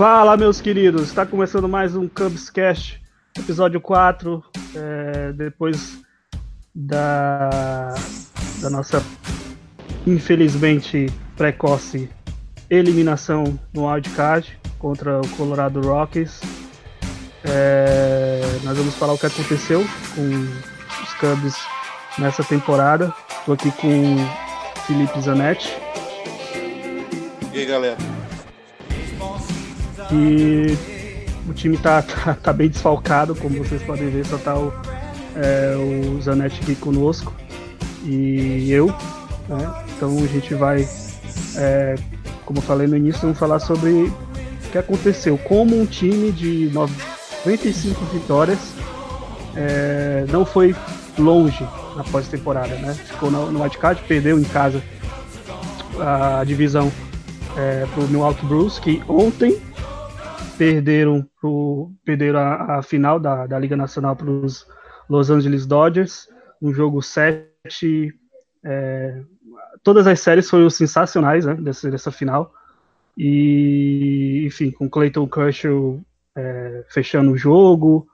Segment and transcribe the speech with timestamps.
[0.00, 1.08] Fala, meus queridos!
[1.08, 2.98] Está começando mais um Cubs Cast,
[3.38, 4.42] episódio 4.
[4.74, 6.00] É, depois
[6.74, 7.94] da,
[8.62, 9.04] da nossa,
[10.06, 11.04] infelizmente,
[11.36, 12.08] precoce
[12.70, 16.40] eliminação no wildcard contra o Colorado Rockies.
[17.44, 21.58] É, nós vamos falar o que aconteceu com os Cubs
[22.18, 23.14] nessa temporada.
[23.40, 24.16] Estou aqui com
[24.86, 25.76] Felipe Zanetti.
[27.52, 28.09] E aí, galera?
[30.12, 30.76] E
[31.48, 34.72] o time tá, tá, tá, bem desfalcado, como vocês podem ver, só tá o,
[35.36, 37.32] é, o Zanetti aqui conosco
[38.04, 38.88] e eu.
[39.48, 39.84] Né?
[39.96, 40.88] Então a gente vai,
[41.56, 41.94] é,
[42.44, 45.36] como falei no início, vamos falar sobre o que aconteceu.
[45.38, 48.58] Como um time de 95 vitórias
[49.56, 50.74] é, não foi
[51.18, 52.94] longe na pós-temporada, né?
[52.94, 54.82] Ficou no, no wildcard, perdeu em casa
[55.98, 56.90] a divisão
[57.56, 59.60] é, pro Milwaukee Brewers, que ontem
[60.60, 64.66] perderam, pro, perderam a, a final da, da Liga Nacional para os
[65.08, 66.28] Los Angeles Dodgers,
[66.60, 68.14] um jogo 7.
[68.62, 69.22] É,
[69.82, 72.52] todas as séries foram sensacionais né, dessa, dessa final.
[73.16, 75.98] E, enfim, com Clayton Kershaw
[76.36, 78.06] é, fechando o jogo,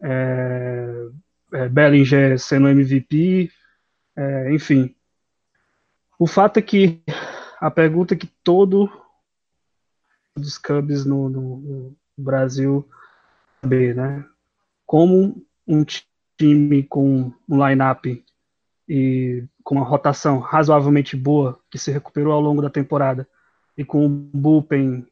[0.00, 1.08] é,
[1.52, 3.50] é, Bellinger sendo MVP,
[4.16, 4.94] é, enfim.
[6.16, 7.02] O fato é que
[7.60, 8.88] a pergunta que todo
[10.38, 12.88] dos Cubs no, no, no Brasil
[13.66, 14.24] né?
[14.86, 15.84] Como um
[16.36, 18.24] time com um line-up
[18.88, 23.28] e com uma rotação razoavelmente boa, que se recuperou ao longo da temporada,
[23.76, 25.06] e com um bullpen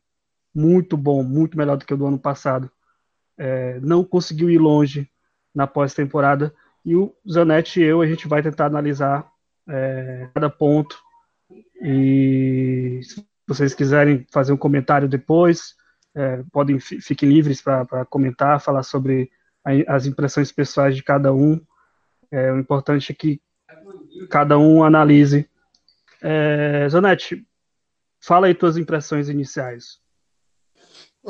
[0.55, 2.71] muito bom, muito melhor do que o do ano passado,
[3.37, 5.11] é, não conseguiu ir longe
[5.55, 6.55] na pós-temporada.
[6.85, 9.31] E o Zanetti e eu, a gente vai tentar analisar
[9.69, 10.99] é, cada ponto.
[11.83, 13.01] E
[13.47, 15.75] vocês quiserem fazer um comentário depois,
[16.15, 19.31] é, podem fiquem livres para comentar, falar sobre
[19.65, 21.61] a, as impressões pessoais de cada um.
[22.31, 23.41] É, o importante é que
[24.31, 25.49] cada um analise.
[26.23, 27.47] É, Zanetti,
[28.21, 30.01] fala aí tuas impressões iniciais.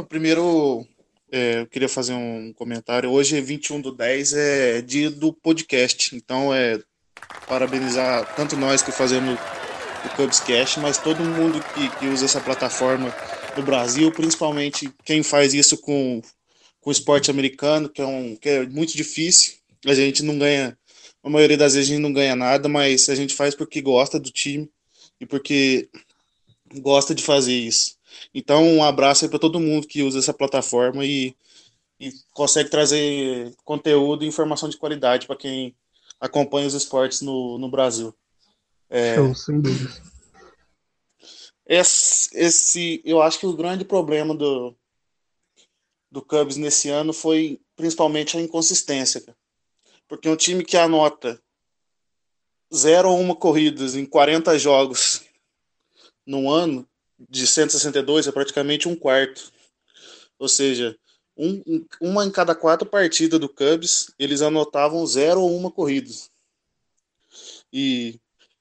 [0.08, 0.86] primeiro,
[1.30, 3.10] é, eu queria fazer um comentário.
[3.10, 6.14] Hoje, 21 do 10, é dia do podcast.
[6.14, 6.80] Então, é
[7.48, 9.38] parabenizar tanto nós que fazemos
[10.06, 13.12] do Cubscast, mas todo mundo que, que usa essa plataforma
[13.56, 16.22] no Brasil, principalmente quem faz isso com,
[16.80, 19.54] com o esporte americano, que é, um, que é muito difícil.
[19.84, 20.78] A gente não ganha,
[21.22, 24.20] a maioria das vezes a gente não ganha nada, mas a gente faz porque gosta
[24.20, 24.70] do time
[25.20, 25.88] e porque
[26.80, 27.96] gosta de fazer isso.
[28.34, 31.34] Então, um abraço aí para todo mundo que usa essa plataforma e,
[31.98, 35.74] e consegue trazer conteúdo e informação de qualidade para quem
[36.20, 38.14] acompanha os esportes no, no Brasil.
[38.88, 39.90] É, Show, sem dúvida.
[41.66, 44.74] Esse, esse, eu acho que o grande problema do,
[46.10, 49.22] do Cubs nesse ano foi principalmente a inconsistência.
[50.06, 51.40] Porque um time que anota
[52.72, 55.22] zero ou uma corridas em 40 jogos
[56.24, 56.88] no ano,
[57.28, 59.52] de 162, é praticamente um quarto.
[60.38, 60.96] Ou seja,
[61.36, 61.62] um,
[62.00, 66.10] uma em cada quatro partidas do Cubs, eles anotavam zero ou uma corrida.
[67.72, 68.20] E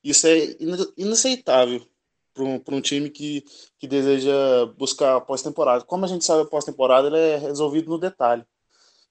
[0.09, 0.55] isso é
[0.95, 1.85] inaceitável
[2.33, 3.43] para um, um time que,
[3.79, 4.31] que deseja
[4.77, 5.83] buscar pós-temporada.
[5.83, 8.43] Como a gente sabe, a pós-temporada é resolvido no detalhe.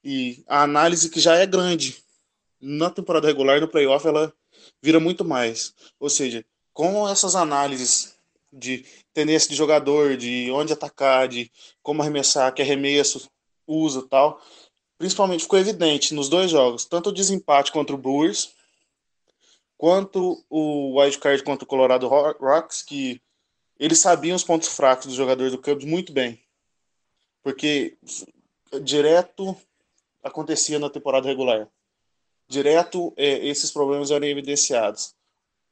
[0.05, 1.97] E a análise que já é grande
[2.61, 4.33] na temporada regular, no playoff, ela
[4.83, 5.75] vira muito mais.
[5.99, 8.15] Ou seja, com essas análises
[8.53, 11.51] de tendência de jogador, de onde atacar, de
[11.83, 13.29] como arremessar, que arremesso
[13.67, 14.41] usa tal,
[14.97, 18.53] principalmente ficou evidente nos dois jogos, tanto o desempate contra o Brewers,
[19.85, 23.21] quanto o wildcard contra o Colorado Rocks, que
[23.79, 26.43] eles sabiam os pontos fracos dos jogadores do Cubs muito bem.
[27.43, 27.95] Porque
[28.83, 29.55] direto
[30.23, 31.69] acontecia na temporada regular.
[32.49, 35.15] Direto é, esses problemas eram evidenciados.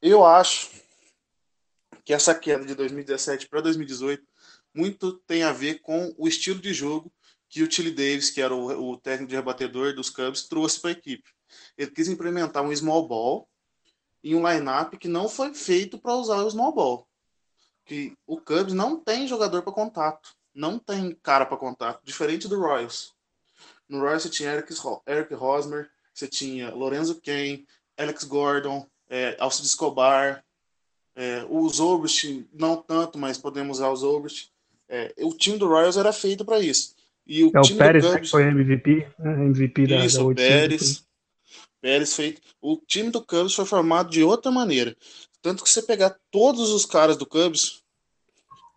[0.02, 0.68] Eu acho
[2.04, 4.22] que essa queda de 2017 para 2018
[4.74, 7.10] muito tem a ver com o estilo de jogo
[7.48, 10.90] que o Tilly Davis, que era o, o técnico de rebatedor dos Cubs, trouxe para
[10.90, 11.30] a equipe.
[11.78, 13.48] Ele quis implementar um small ball
[14.22, 17.06] em um lineup que não foi feito para usar o small ball.
[17.84, 22.60] Que o Cubs não tem jogador para contato, não tem cara para contato, diferente do
[22.60, 23.12] Royals.
[23.88, 24.72] No Royals você tinha Eric,
[25.06, 27.66] Eric Hosmer, você tinha Lorenzo Kane,
[27.98, 30.44] Alex Gordon, é, Alcides Escobar,
[31.14, 34.48] é, o Zobrist, não tanto, mas podemos usar o Zobrist.
[34.88, 36.94] É, o time do Royals era feito para isso.
[37.26, 39.32] E o é o Pérez Cubs, que foi MVP, né?
[39.44, 41.04] MVP da, isso, da Pérez.
[41.82, 42.40] Pérez feito.
[42.60, 44.96] O time do Cubs foi formado de outra maneira.
[45.42, 47.82] Tanto que você pegar todos os caras do Cubs,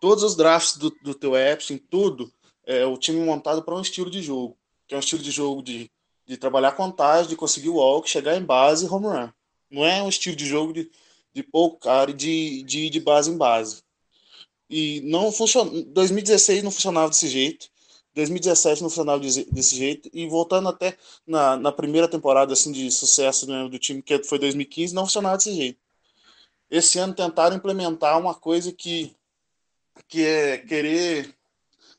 [0.02, 2.34] todos os drafts do, do teu Epstein, tudo,
[2.66, 4.58] é o time montado para um estilo de jogo,
[4.88, 5.90] que é um estilo de jogo de,
[6.26, 9.30] de trabalhar contagem, de conseguir walk, chegar em base e home run.
[9.70, 10.90] Não é um estilo de jogo de,
[11.32, 13.84] de pouco cara e de, de, de base em base.
[14.68, 15.84] E não funcionou.
[15.84, 17.70] 2016 não funcionava desse jeito.
[18.16, 20.10] 2017 não funcionava desse jeito.
[20.14, 20.98] E voltando até
[21.28, 25.38] na, na primeira temporada assim, de sucesso né, do time, que foi 2015, não funcionava
[25.38, 25.80] desse jeito.
[26.72, 29.16] Esse ano tentaram implementar uma coisa que,
[30.08, 31.36] que é querer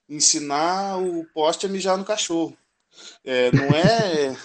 [0.08, 2.56] ensinar o poste a mijar no cachorro.
[3.24, 4.36] É, não é.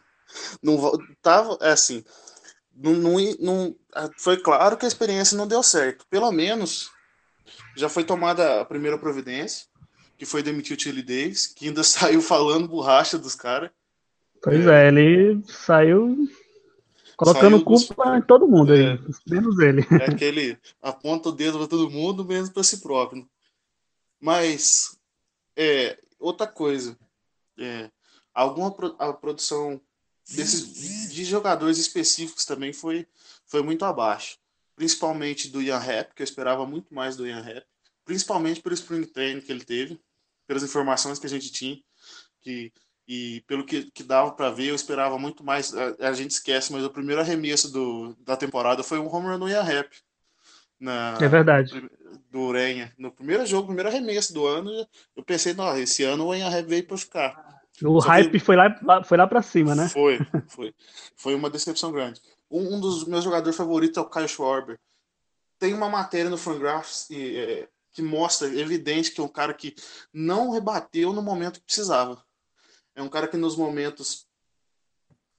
[0.62, 2.04] não tava é assim.
[2.76, 3.76] Não, não, não,
[4.18, 6.06] foi claro que a experiência não deu certo.
[6.10, 6.90] Pelo menos
[7.76, 9.66] já foi tomada a primeira providência,
[10.16, 13.70] que foi demitir o Tilly Davis, que ainda saiu falando borracha dos caras.
[14.42, 16.28] Pois é, ele saiu
[17.16, 18.18] colocando saiu culpa dos...
[18.18, 19.86] em todo mundo é, aí, menos ele.
[19.90, 23.26] É aquele aponta o dedo para todo mundo, menos para si próprio.
[24.20, 24.98] Mas
[25.56, 26.98] é, outra coisa,
[27.58, 27.90] é,
[28.34, 29.80] alguma pro, a produção
[30.28, 33.06] desses, de jogadores específicos também foi,
[33.46, 34.38] foi muito abaixo
[34.76, 37.64] principalmente do Ian Rap, que eu esperava muito mais do Ian Rap,
[38.04, 40.00] principalmente pelo Spring Training que ele teve,
[40.46, 41.78] pelas informações que a gente tinha,
[42.40, 42.72] que,
[43.06, 45.74] e pelo que, que dava para ver, eu esperava muito mais.
[45.74, 49.38] A, a, gente esquece, mas o primeiro arremesso do, da temporada foi um home run
[49.38, 49.90] do Ian Rap.
[50.80, 51.88] Na, é verdade.
[52.30, 52.92] Do Urenha.
[52.98, 54.70] No primeiro jogo, primeiro arremesso do ano,
[55.16, 57.54] eu pensei, não, esse ano o Ian Rap veio para ficar.
[57.82, 58.38] O Só hype que...
[58.38, 59.88] foi lá, foi lá para cima, né?
[59.88, 60.18] Foi,
[60.48, 60.74] foi.
[61.16, 62.20] Foi uma decepção grande.
[62.50, 64.78] Um, um dos meus jogadores favoritos é o Kyle Schwarber.
[65.58, 69.74] Tem uma matéria no Fangraphs é, que mostra, evidente, que é um cara que
[70.12, 72.22] não rebateu no momento que precisava.
[72.94, 74.26] É um cara que nos momentos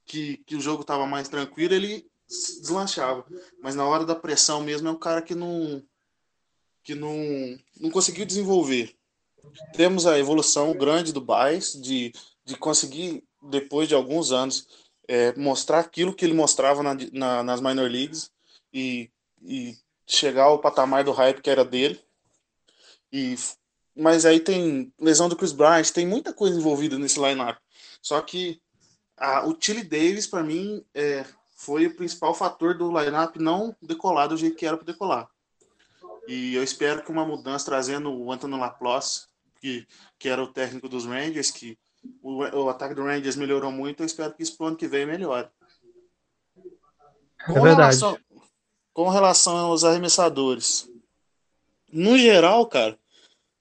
[0.05, 3.25] que, que o jogo estava mais tranquilo, ele deslanchava.
[3.61, 5.83] Mas na hora da pressão mesmo, é um cara que não,
[6.81, 7.17] que não,
[7.77, 8.95] não conseguiu desenvolver.
[9.73, 12.13] Temos a evolução grande do Baez, de,
[12.45, 14.65] de conseguir, depois de alguns anos,
[15.09, 18.31] é, mostrar aquilo que ele mostrava na, na, nas minor leagues
[18.73, 19.11] e,
[19.41, 22.04] e chegar ao patamar do hype que era dele.
[23.15, 23.33] E,
[23.95, 27.57] mas aí tem lesão do Chris Bryant, tem muita coisa envolvida nesse lineup.
[28.01, 28.62] Só que
[29.15, 31.25] a, o Tilly Davis, para mim, é,
[31.56, 35.29] foi o principal fator do lineup não decolar do jeito que era para decolar.
[36.27, 39.27] E eu espero que uma mudança trazendo o Anthony Laplace,
[39.62, 39.88] que,
[40.19, 41.79] que era o técnico dos Rangers, que
[42.21, 45.06] o, o ataque do Rangers melhorou muito, eu espero que isso pro ano que vem
[45.06, 45.47] melhore.
[47.39, 47.97] É com, verdade.
[47.97, 48.19] Relação,
[48.91, 50.89] com relação aos arremessadores,
[51.89, 53.00] no geral, cara,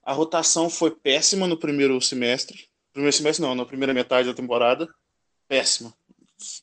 [0.04, 2.68] a rotação foi péssima no primeiro semestre.
[2.92, 4.88] Primeiro semestre não, na primeira metade da temporada.
[5.48, 5.94] Péssima.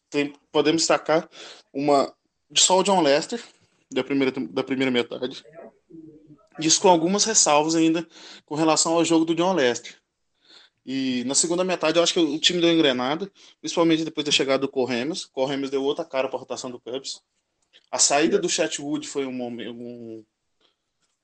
[0.10, 1.30] Tem, podemos destacar
[1.74, 2.14] uma
[2.56, 3.42] só o John Lester,
[3.92, 5.44] da primeira, da primeira metade.
[6.60, 8.08] Isso com algumas ressalvas ainda
[8.46, 9.96] com relação ao jogo do John Lester.
[10.86, 14.60] E na segunda metade eu acho que o time deu engrenada, principalmente depois da chegada
[14.60, 15.26] do Corremes.
[15.26, 17.22] Corremes deu outra cara para a rotação do Cubs.
[17.92, 20.26] A saída do Chatwood foi um, um,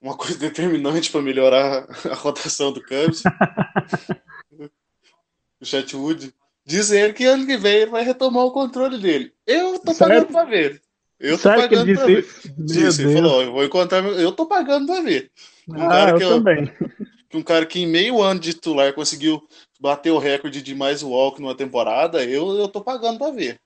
[0.02, 3.24] uma coisa determinante para melhorar a rotação do Cubs.
[5.60, 6.34] o Chatwood
[6.66, 9.34] diz ele que ano que vem ele vai retomar o controle dele.
[9.46, 10.82] Eu tô pagando para ver.
[11.20, 12.28] Eu tô Sério pagando para ver.
[12.60, 15.32] Disse, ele falou, eu vou encontrar, eu tô pagando para ver.
[15.68, 16.72] Um ah, cara eu que também
[17.34, 19.46] um cara que em meio ano de titular conseguiu
[19.80, 23.60] bater o recorde de mais walk numa temporada, eu, eu tô pagando para ver.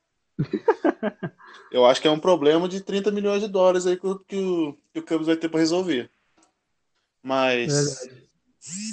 [1.71, 4.77] eu acho que é um problema de 30 milhões de dólares aí que, que, o,
[4.93, 6.09] que o Cubs vai ter para resolver.
[7.23, 8.07] Mas.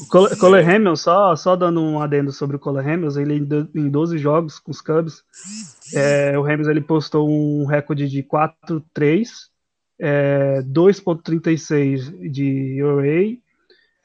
[0.00, 4.16] O Cole, Hamilton, só, só dando um adendo sobre o Cole Hamilton, ele em 12
[4.16, 5.22] jogos com os Cubs,
[5.94, 9.28] é, o Hamilton ele postou um recorde de 4-3,
[10.00, 13.38] é, 2.36 de ERA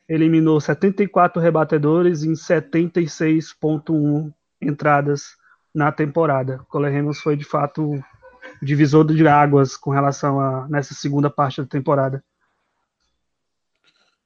[0.08, 5.36] eliminou 74 rebatedores em 76,1 entradas
[5.74, 6.60] na temporada.
[6.68, 8.04] Cole Ramos foi de fato o
[8.62, 12.24] divisor de águas com relação a nessa segunda parte da temporada.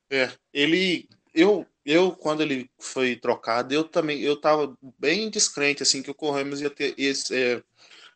[0.09, 6.01] É, ele eu eu quando ele foi trocado, eu também eu tava bem descrente assim
[6.01, 7.63] que o Corremos ia ter esse, é,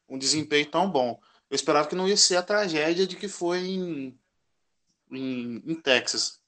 [0.09, 1.19] um desempenho tão bom.
[1.49, 4.19] Eu esperava que não ia ser a tragédia de que foi em,
[5.11, 6.41] em, em Texas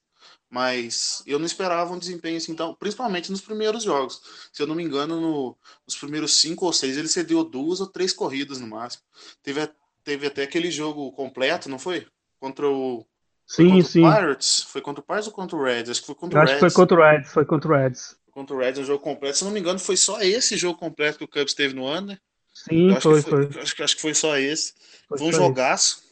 [0.54, 4.22] mas eu não esperava um desempenho assim, então, principalmente nos primeiros jogos.
[4.52, 7.88] Se eu não me engano, no, nos primeiros cinco ou seis, ele cedeu duas ou
[7.88, 9.02] três corridas no máximo.
[9.42, 9.68] Teve,
[10.04, 12.06] teve até aquele jogo completo, não foi?
[12.38, 13.04] Contra o.
[13.46, 14.02] Sim, sim.
[14.02, 14.62] Pirates?
[14.62, 15.90] Foi contra o Pirates ou contra o Reds?
[15.90, 16.52] Acho que foi contra o Reds.
[16.52, 18.16] Acho que foi contra o Reds, foi contra o Reds.
[18.30, 19.36] Contra o Reds, um jogo completo.
[19.36, 21.86] Se eu não me engano, foi só esse jogo completo que o Cubs teve no
[21.86, 22.18] ano, né?
[22.52, 23.60] Sim, foi, foi, foi.
[23.60, 24.74] Acho, acho que foi só esse.
[25.08, 26.02] Foi, foi um jogaço.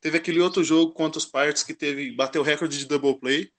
[0.00, 3.50] Teve aquele outro jogo contra os Pirates que teve bateu o recorde de double play.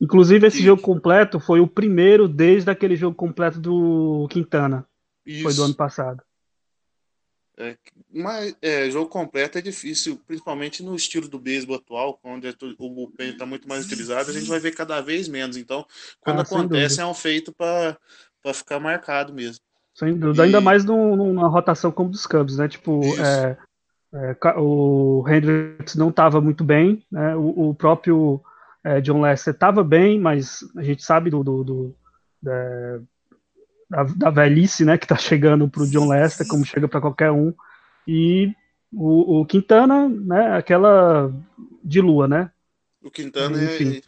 [0.00, 0.64] Inclusive, esse que...
[0.64, 4.86] jogo completo foi o primeiro desde aquele jogo completo do Quintana.
[5.24, 5.44] Isso.
[5.44, 6.22] Foi do ano passado.
[7.58, 7.76] É,
[8.12, 12.88] mas é, jogo completo é difícil, principalmente no estilo do beisebol atual, onde é o
[12.88, 15.56] bullpen está muito mais utilizado, a gente vai ver cada vez menos.
[15.56, 15.86] Então,
[16.20, 17.98] quando ah, acontece, é um feito para
[18.54, 19.62] ficar marcado mesmo.
[19.94, 20.46] Sem dúvida, e...
[20.46, 22.68] ainda mais numa rotação como dos Cubs, né?
[22.68, 23.56] Tipo, é,
[24.14, 27.36] é, o Hendricks não estava muito bem, né?
[27.36, 28.42] o, o próprio
[28.82, 31.96] é, John Lester estava bem, mas a gente sabe do, do, do
[32.42, 33.00] da,
[34.16, 37.52] da, velhice né, que está chegando para o John Lester, como chega para qualquer um.
[38.06, 38.52] E
[38.92, 41.32] o, o, Quintana, né, aquela
[41.84, 42.50] de lua, né?
[43.02, 44.00] O Quintana é,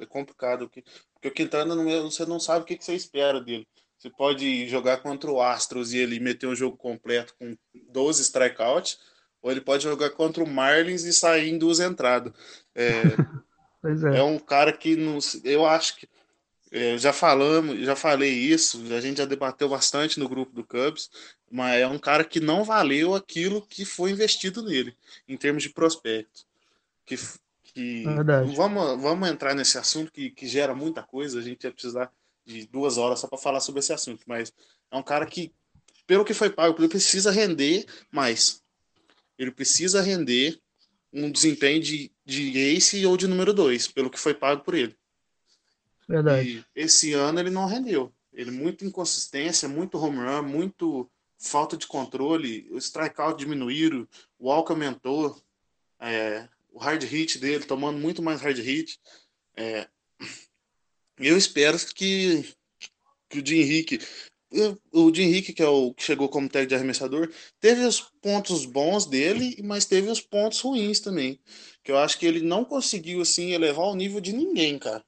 [0.00, 3.40] é, complicado, porque o Quintana não, é, você não sabe o que, que você espera
[3.40, 3.66] dele.
[3.98, 7.56] Você pode jogar contra o Astros e ele meter um jogo completo com
[7.90, 8.98] 12 strikeouts,
[9.42, 12.32] ou ele pode jogar contra o Marlins e sair em duas entradas.
[12.74, 13.02] É,
[14.14, 14.18] é.
[14.18, 14.22] é.
[14.22, 16.08] um cara que não, eu acho que
[16.70, 21.10] é, já falamos, já falei isso, a gente já debateu bastante no grupo do Cubs,
[21.50, 24.94] mas é um cara que não valeu aquilo que foi investido nele,
[25.26, 26.46] em termos de prospecto.
[27.06, 27.16] Que,
[27.64, 31.72] que é vamos, vamos entrar nesse assunto que, que gera muita coisa, a gente ia
[31.72, 32.12] precisar
[32.44, 34.52] de duas horas só para falar sobre esse assunto, mas
[34.90, 35.52] é um cara que,
[36.06, 38.62] pelo que foi pago, ele precisa render mais.
[39.38, 40.60] Ele precisa render
[41.12, 44.96] um desempenho de, de ace ou de número dois, pelo que foi pago por ele.
[46.08, 46.64] Verdade.
[46.74, 48.12] E esse ano ele não rendeu.
[48.32, 54.72] Ele muito inconsistência, muito home run, muito falta de controle, o strikeout diminuíram, o walk
[54.72, 55.40] aumentou,
[56.00, 58.98] é, o hard hit dele tomando muito mais hard hit.
[59.56, 59.86] É,
[61.18, 62.54] eu espero que,
[63.28, 64.00] que o Jim Henrique,
[64.92, 68.64] o Jim Henrique, que é o que chegou como técnico de arremessador, teve os pontos
[68.64, 71.38] bons dele, mas teve os pontos ruins também.
[71.84, 75.04] Que eu acho que ele não conseguiu assim elevar o nível de ninguém, cara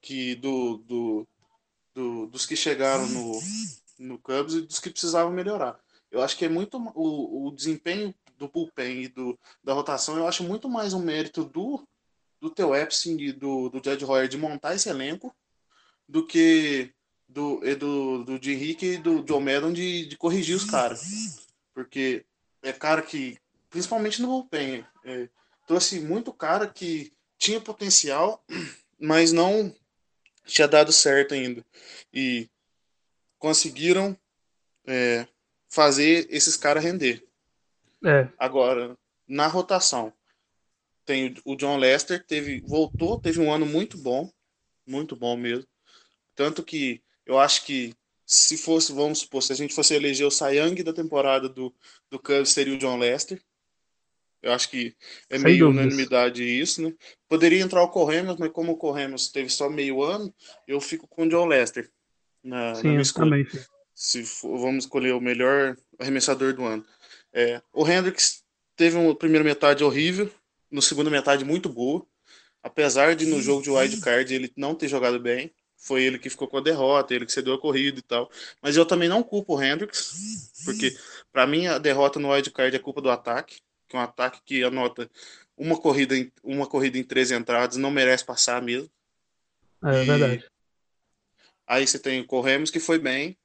[0.00, 1.28] que do, do,
[1.94, 3.40] do, dos que chegaram no,
[3.98, 5.78] no Cubs e dos que precisavam melhorar.
[6.10, 10.26] Eu acho que é muito o, o desempenho do bullpen e do, da rotação, eu
[10.26, 11.86] acho muito mais um mérito do,
[12.40, 15.34] do Theo Epstein e do, do Jed Hoyer de montar esse elenco
[16.08, 16.92] do que
[17.28, 21.48] do, do, do de Henrique e do John Madden de, de corrigir os caras.
[21.74, 22.24] Porque
[22.62, 23.38] é cara que,
[23.68, 25.28] principalmente no bullpen, é,
[25.66, 28.42] trouxe muito cara que tinha potencial,
[28.98, 29.74] mas não
[30.52, 31.64] tinha dado certo ainda.
[32.12, 32.48] E
[33.38, 34.16] conseguiram
[34.86, 35.26] é,
[35.68, 37.24] fazer esses caras render.
[38.04, 38.28] É.
[38.38, 40.12] Agora, na rotação,
[41.04, 44.30] tem o John Lester, teve, voltou, teve um ano muito bom,
[44.86, 45.66] muito bom mesmo.
[46.34, 50.30] Tanto que eu acho que se fosse, vamos supor, se a gente fosse eleger o
[50.30, 51.74] Sayang da temporada do,
[52.10, 53.42] do Cubs, seria o John Lester.
[54.42, 54.94] Eu acho que
[55.28, 55.86] é Sem meio dúvidas.
[55.86, 56.94] unanimidade isso, né?
[57.28, 60.32] Poderia entrar o Corremos, mas como o Corremos teve só meio ano,
[60.66, 61.90] eu fico com o John Lester.
[62.42, 63.46] Na, sim, na também.
[63.94, 66.86] Se for, vamos escolher o melhor arremessador do ano.
[67.32, 68.44] É, o Hendricks
[68.76, 70.30] teve uma primeira metade horrível,
[70.70, 72.06] no segunda metade muito boa.
[72.62, 76.30] Apesar de no jogo de wild card ele não ter jogado bem, foi ele que
[76.30, 78.30] ficou com a derrota, ele que cedeu a corrida e tal.
[78.62, 80.96] Mas eu também não culpo o Hendricks, porque
[81.32, 84.62] para mim a derrota no wild card é culpa do ataque que um ataque que
[84.62, 85.10] anota
[85.56, 88.90] uma corrida em, uma corrida em três entradas não merece passar mesmo.
[89.84, 90.06] É, e...
[90.06, 90.44] verdade.
[91.66, 93.36] Aí você tem o Corremos que foi bem,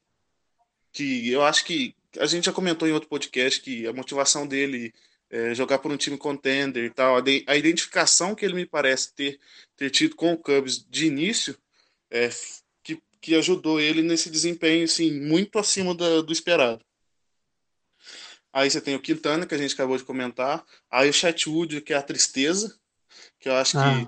[0.91, 4.93] que eu acho que a gente já comentou em outro podcast que a motivação dele
[5.29, 9.39] é jogar por um time contender e tal, a, identificação que ele me parece ter,
[9.75, 11.57] ter tido com o Cubs de início
[12.11, 12.29] é,
[12.83, 16.85] que, que ajudou ele nesse desempenho assim, muito acima da, do esperado.
[18.53, 20.63] Aí você tem o Quintana, que a gente acabou de comentar.
[20.91, 22.77] Aí o Chatwood, que é a tristeza,
[23.39, 24.07] que eu acho ah,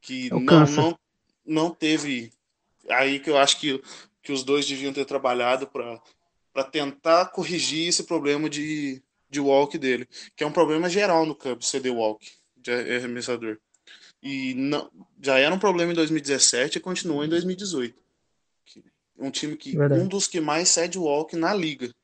[0.00, 0.98] que, que é não, não,
[1.46, 2.32] não teve.
[2.90, 3.80] Aí que eu acho que,
[4.20, 9.00] que os dois deviam ter trabalhado para tentar corrigir esse problema de,
[9.30, 13.58] de walk dele, que é um problema geral no campo, CD walk, de arremessador.
[14.20, 14.90] E não,
[15.22, 17.96] já era um problema em 2017 e continuou em 2018.
[19.16, 20.00] Um time que Verdade.
[20.00, 21.94] um dos que mais cede walk na liga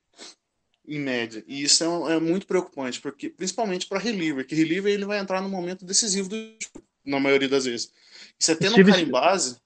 [0.86, 1.44] em média.
[1.46, 5.40] E isso é, é muito preocupante, porque principalmente para reliever, que reliever ele vai entrar
[5.40, 7.92] no momento decisivo do jogo, na maioria das vezes.
[8.38, 8.90] E você tendo Steve...
[8.90, 9.56] um cara em base.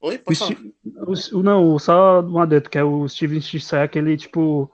[0.00, 0.56] Oi, pode falar.
[1.32, 4.70] O, não, só um adendo, que é o Steven Stisek, ele tipo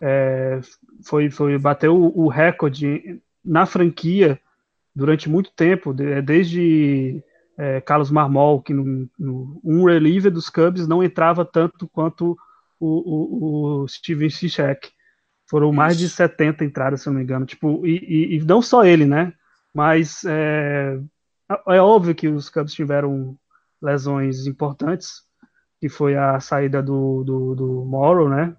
[0.00, 0.60] é,
[1.04, 4.40] foi, foi bateu o, o recorde na franquia
[4.94, 7.22] durante muito tempo, é, desde
[7.58, 12.36] é, Carlos Marmol, que no, no, um reliever dos Cubs não entrava tanto quanto
[12.78, 14.90] o, o, o Steven Stisek.
[15.50, 17.44] Foram mais de 70 entradas, se eu não me engano.
[17.44, 19.32] Tipo, e, e, e não só ele, né?
[19.74, 20.96] Mas é,
[21.66, 23.36] é óbvio que os Cubs tiveram
[23.82, 25.24] lesões importantes,
[25.80, 28.54] que foi a saída do, do, do Morrow, né?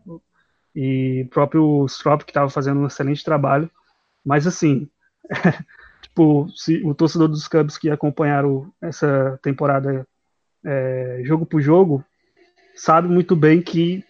[0.76, 3.72] E o próprio Strop, que estava fazendo um excelente trabalho.
[4.26, 4.90] Mas, assim,
[6.02, 10.06] tipo, se o torcedor dos Cubs que acompanharam essa temporada
[10.66, 12.04] é, jogo por jogo,
[12.76, 14.04] sabe muito bem que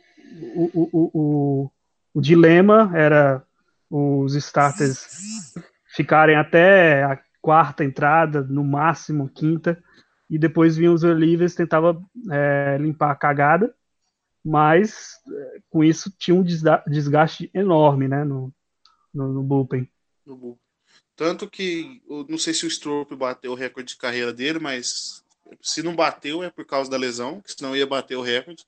[0.56, 1.72] o, o, o,
[2.14, 3.44] o dilema era
[3.90, 5.54] os starters
[5.96, 9.82] ficarem até a quarta entrada, no máximo quinta,
[10.30, 12.02] e depois vinham os relievers, tentava
[12.32, 13.76] é, limpar a cagada,
[14.44, 18.54] mas é, com isso tinha um desgaste enorme né, no,
[19.14, 19.90] no, no bullpen.
[20.26, 20.62] No bullpen.
[21.16, 25.24] Tanto que, não sei se o Stroop bateu o recorde de carreira dele, mas
[25.62, 28.66] se não bateu é por causa da lesão, senão ia bater o recorde.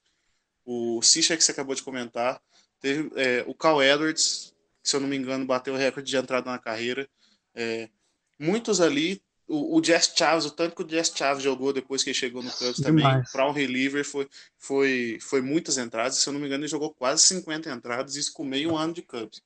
[0.66, 2.40] O Sisha, que você acabou de comentar,
[2.84, 6.18] teve é, o Cal Edwards, que, se eu não me engano, bateu o recorde de
[6.18, 7.10] entrada na carreira.
[7.56, 7.90] É,
[8.38, 12.10] muitos ali o, o Jess Chaves, o tanto que o Jess Chaves jogou depois que
[12.10, 16.18] ele chegou no Cubs também, para um reliever foi, foi, foi muitas entradas.
[16.18, 19.02] Se eu não me engano, ele jogou quase 50 entradas, isso com meio ano de
[19.02, 19.42] Cubs.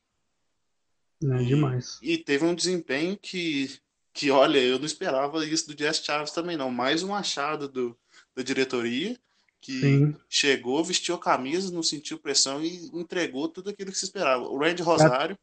[1.23, 1.99] É demais.
[2.01, 3.79] E, e teve um desempenho que,
[4.13, 6.71] que, olha, eu não esperava isso do Jess Chaves também, não.
[6.71, 7.95] Mais um achado do,
[8.35, 9.15] da diretoria
[9.61, 10.15] que Sim.
[10.29, 14.43] chegou, vestiu a camisa, não sentiu pressão e entregou tudo aquilo que se esperava.
[14.43, 15.37] O Randy Rosário.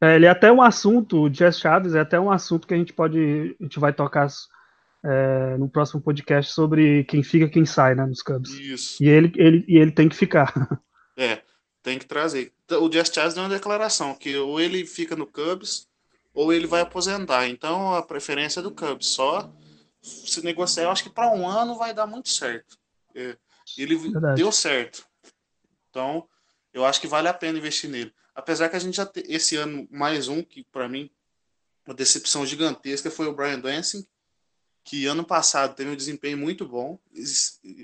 [0.00, 2.76] É, ele é até um assunto, o Jess Chaves é até um assunto que a
[2.76, 4.28] gente pode, a gente vai tocar
[5.04, 8.50] é, no próximo podcast sobre quem fica quem sai, né, nos Cubs.
[8.50, 9.02] Isso.
[9.02, 10.52] E ele, ele, e ele tem que ficar.
[11.16, 11.42] É,
[11.82, 12.50] tem que trazer.
[12.80, 15.86] O Jess Chaves deu uma declaração que ou ele fica no Cubs
[16.32, 17.46] ou ele vai aposentar.
[17.46, 19.08] Então a preferência é do Cubs.
[19.08, 19.52] Só
[20.00, 22.78] se negociar, eu acho que para um ano vai dar muito certo.
[23.14, 23.36] É,
[23.76, 24.36] ele Verdade.
[24.36, 25.04] deu certo.
[25.88, 26.28] Então
[26.72, 28.12] eu acho que vale a pena investir nele.
[28.34, 31.10] Apesar que a gente já te, esse ano mais um que para mim
[31.86, 34.06] uma decepção gigantesca foi o Brian Dancing,
[34.84, 36.98] que ano passado teve um desempenho muito bom,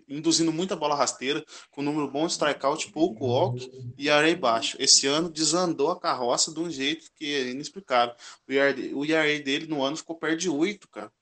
[0.08, 4.76] induzindo muita bola rasteira, com um número bom de strikeout, pouco walk e array baixo.
[4.80, 8.14] Esse ano desandou a carroça de um jeito que é inexplicável.
[8.48, 11.12] O ERA, o ERA dele no ano ficou perto de 8, cara.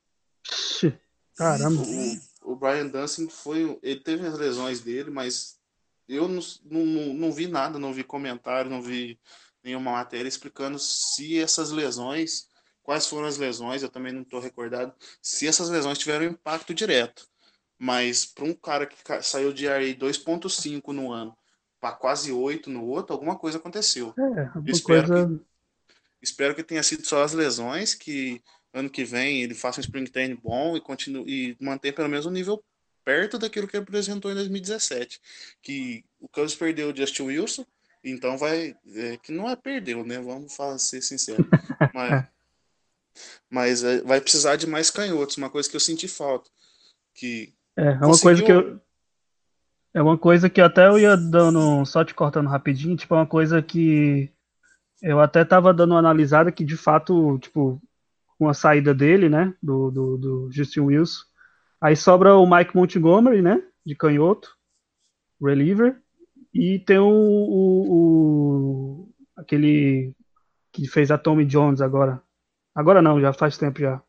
[1.34, 1.82] Caramba.
[1.82, 2.20] O,
[2.54, 3.78] o Brian Dancing foi.
[3.82, 5.58] Ele teve as lesões dele, mas
[6.08, 9.18] eu não, não, não vi nada, não vi comentário, não vi
[9.62, 12.46] nenhuma matéria explicando se essas lesões,
[12.82, 17.26] quais foram as lesões, eu também não estou recordado, se essas lesões tiveram impacto direto.
[17.78, 21.36] Mas para um cara que saiu de RA 2.5 no ano
[21.80, 24.14] para quase 8 no outro, alguma coisa aconteceu.
[24.18, 25.28] É, espero, coisa...
[25.28, 25.44] que,
[26.22, 28.42] espero que tenha sido só as lesões, que
[28.74, 32.26] ano que vem ele faça um spring training bom e continue e manter pelo menos
[32.26, 32.62] o nível
[33.04, 35.20] perto daquilo que ele apresentou em 2017.
[35.62, 37.64] Que o Cubs perdeu o Justin Wilson,
[38.02, 38.74] então vai.
[38.94, 40.18] É, que não é perdeu, né?
[40.20, 41.46] Vamos falar, ser sincero.
[41.94, 42.26] Mas,
[43.48, 46.50] mas é, vai precisar de mais canhotos, uma coisa que eu senti falta.
[47.14, 48.80] Que é, é uma coisa que eu.
[49.92, 53.26] É uma coisa que até eu ia dando, só te cortando rapidinho, tipo, é uma
[53.26, 54.28] coisa que
[55.00, 57.80] eu até tava dando uma analisada que de fato, tipo,
[58.38, 61.24] com a saída dele, né, do, do, do Justin Wilson,
[61.84, 63.62] Aí sobra o Mike Montgomery, né?
[63.84, 64.56] De canhoto,
[65.38, 66.00] reliever.
[66.50, 70.14] E tem o, o, o, aquele
[70.72, 72.22] que fez a Tommy Jones agora.
[72.74, 74.00] Agora não, já faz tempo já.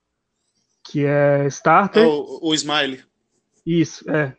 [0.86, 2.08] Que é starter.
[2.08, 3.04] o, o Smiley.
[3.66, 4.38] Isso, é.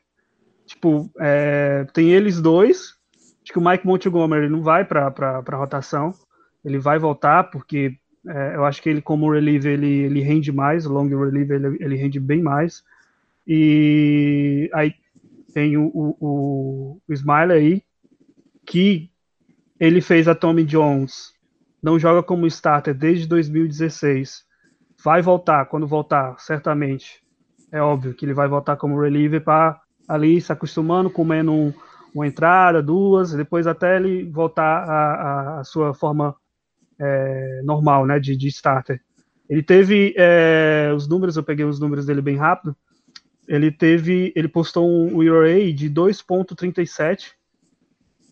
[0.64, 2.94] Tipo, é, tem eles dois.
[3.42, 6.14] Acho que o Mike Montgomery não vai para a rotação.
[6.64, 10.84] Ele vai voltar porque é, eu acho que ele, como reliever, ele, ele rende mais.
[10.84, 12.82] Long reliever, ele, ele rende bem mais.
[13.46, 14.94] E aí
[15.54, 17.82] tem o, o, o Smile aí,
[18.66, 19.10] que
[19.78, 21.32] ele fez a Tommy Jones,
[21.82, 24.44] não joga como starter desde 2016.
[25.04, 27.22] Vai voltar, quando voltar, certamente.
[27.70, 31.72] É óbvio que ele vai voltar como reliever para ali se acostumando, comendo um,
[32.14, 36.34] uma entrada, duas, depois até ele voltar à, sua forma
[36.98, 39.00] é, normal, né, de, de starter.
[39.48, 42.76] Ele teve é, os números, eu peguei os números dele bem rápido
[43.48, 47.32] ele teve, ele postou um ERA de 2.37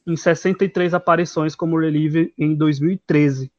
[0.06, 3.50] em 63 aparições como reliever em 2013.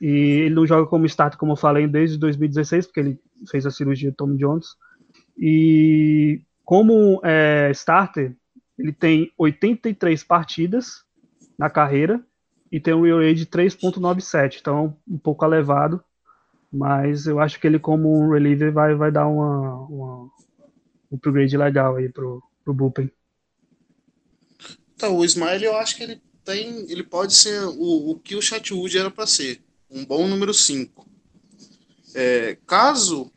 [0.00, 3.70] E ele não joga como starter, como eu falei, desde 2016, porque ele fez a
[3.70, 4.68] cirurgia de Tom Jones.
[5.36, 8.36] E como é, starter,
[8.78, 11.04] ele tem 83 partidas
[11.58, 12.24] na carreira
[12.74, 16.02] e tem um ERA de 3.97, então um pouco elevado,
[16.72, 20.30] mas eu acho que ele como um reliever vai, vai dar uma, uma
[21.12, 23.08] upgrade legal aí pro, pro Bullpen.
[24.96, 26.90] Então, o Smile eu acho que ele tem.
[26.90, 29.62] Ele pode ser o, o que o Chatwood era para ser.
[29.88, 31.08] Um bom número 5.
[32.12, 33.30] É, caso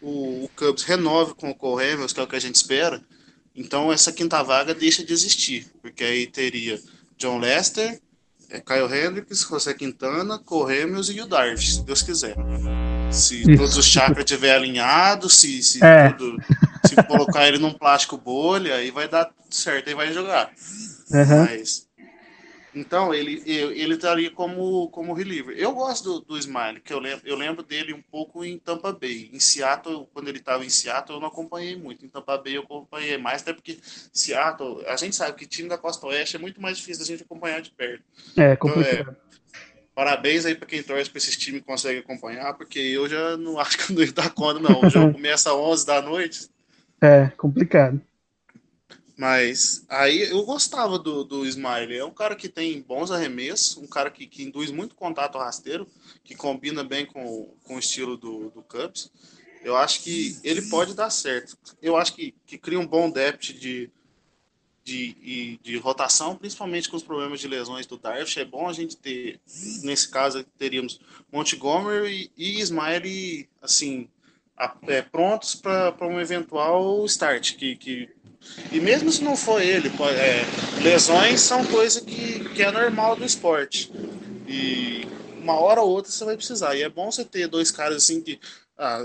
[0.00, 3.00] o, o Cubs renove com o Cole que é o que a gente espera,
[3.54, 6.82] então essa quinta vaga deixa de existir, porque aí teria
[7.16, 8.01] John Lester,
[8.52, 12.36] é, Kyle Hendricks, José Quintana, Hamels e o Darvish, se Deus quiser.
[13.10, 13.56] Se Isso.
[13.56, 16.10] todos os chakras estiverem alinhados, se, se, é.
[16.12, 16.36] tudo,
[16.86, 20.50] se colocar ele num plástico bolha, aí vai dar certo, aí vai jogar.
[21.10, 21.44] Uhum.
[21.44, 21.86] Mas
[22.74, 25.56] então, ele, ele estaria como, como reliever.
[25.58, 28.92] Eu gosto do, do Smiley, que eu lembro, eu lembro dele um pouco em Tampa
[28.92, 29.30] Bay.
[29.32, 32.06] Em Seattle, quando ele estava em Seattle, eu não acompanhei muito.
[32.06, 35.76] Em Tampa Bay eu acompanhei mais, até porque Seattle, a gente sabe que time da
[35.76, 38.02] Costa Oeste é muito mais difícil da gente acompanhar de perto.
[38.36, 39.00] É, complicado.
[39.00, 39.16] Então, é,
[39.94, 43.58] parabéns aí para quem torce para esses times que consegue acompanhar, porque eu já não
[43.60, 44.80] acho que não dá conta, não.
[44.80, 46.48] O jogo começa às 11 da noite.
[47.02, 48.00] É, complicado.
[49.16, 51.98] Mas aí eu gostava do, do Smiley.
[51.98, 55.86] É um cara que tem bons arremessos, um cara que, que induz muito contato rasteiro,
[56.24, 59.10] que combina bem com, com o estilo do, do Cubs.
[59.62, 61.56] Eu acho que ele pode dar certo.
[61.80, 63.90] Eu acho que, que cria um bom depth de,
[64.82, 68.38] de, de, rotação, principalmente com os problemas de lesões do Darvish.
[68.38, 69.40] É bom a gente ter,
[69.82, 74.08] nesse caso, teríamos Montgomery e, e Smiley, assim,
[74.56, 78.08] a, é, prontos para um eventual start, que, que
[78.70, 83.24] e mesmo se não for ele, é, lesões são coisa que, que é normal do
[83.24, 83.92] esporte.
[84.48, 85.06] E
[85.42, 86.74] uma hora ou outra você vai precisar.
[86.76, 88.40] E é bom você ter dois caras assim que.
[88.78, 88.98] Ah,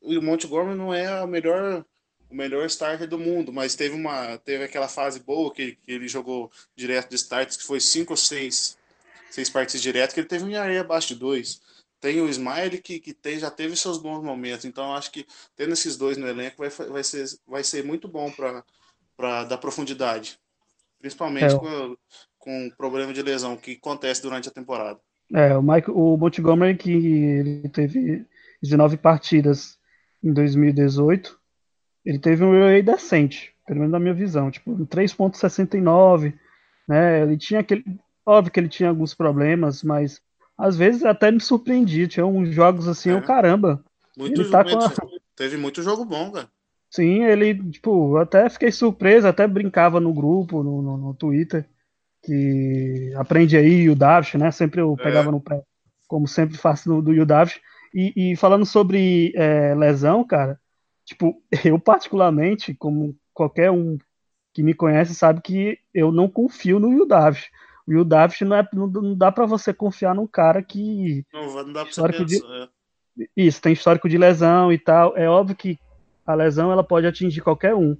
[0.00, 1.84] o Montgomery não é a melhor,
[2.28, 6.08] o melhor starter do mundo, mas teve uma teve aquela fase boa que, que ele
[6.08, 8.76] jogou direto de starts, que foi cinco ou seis,
[9.30, 11.60] seis partidas direto, que ele teve um areia abaixo de dois.
[12.00, 14.64] Tem o Smile que, que tem, já teve seus bons momentos.
[14.64, 15.24] Então acho que
[15.56, 18.64] tendo esses dois no elenco vai, vai, ser, vai ser muito bom para
[19.22, 20.36] para dar profundidade,
[20.98, 21.56] principalmente é.
[21.56, 21.96] com,
[22.38, 24.98] com o problema de lesão que acontece durante a temporada.
[25.32, 28.26] É, o, Mike, o Montgomery que ele teve
[28.60, 29.78] 19 partidas
[30.24, 31.38] em 2018,
[32.04, 36.34] ele teve um ERA decente, pelo menos na minha visão, tipo 3.69,
[36.88, 37.22] né?
[37.22, 37.84] Ele tinha aquele,
[38.26, 40.20] óbvio que ele tinha alguns problemas, mas
[40.58, 43.14] às vezes até me surpreendia, tinha uns jogos assim, é.
[43.14, 43.84] o caramba.
[44.18, 44.64] Muito, tá a...
[45.36, 46.50] Teve muito jogo bom, cara.
[46.92, 51.66] Sim, ele, tipo, até fiquei surpreso, até brincava no grupo, no, no, no Twitter,
[52.22, 54.50] que aprende aí o Davis, né?
[54.50, 55.02] Sempre eu é.
[55.02, 55.32] pegava é.
[55.32, 55.62] no pé,
[56.06, 57.58] como sempre faço do, do Davis.
[57.94, 60.60] E, e, falando sobre é, lesão, cara,
[61.06, 63.96] tipo, eu particularmente, como qualquer um
[64.52, 67.48] que me conhece, sabe que eu não confio no Davis.
[67.88, 71.24] O Davis não, é, não, não dá para você confiar num cara que.
[71.32, 72.36] Não, não dá pra você de...
[72.36, 72.68] é.
[73.34, 75.16] Isso, tem histórico de lesão e tal.
[75.16, 75.78] É óbvio que
[76.26, 77.96] a lesão ela pode atingir qualquer um.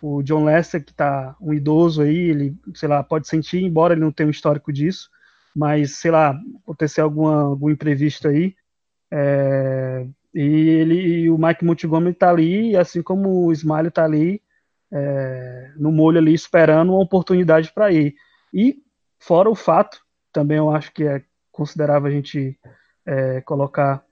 [0.00, 4.00] O John Lester, que está um idoso aí, ele, sei lá, pode sentir, embora ele
[4.00, 5.10] não tenha um histórico disso,
[5.54, 8.54] mas, sei lá, acontecer alguma, algum imprevisto aí.
[9.10, 14.42] É, e ele e o Mike Montgomery está ali, assim como o Smiley está ali,
[14.92, 18.14] é, no molho ali, esperando uma oportunidade para ir.
[18.52, 18.82] E,
[19.18, 19.98] fora o fato,
[20.32, 22.58] também eu acho que é considerável a gente
[23.06, 24.04] é, colocar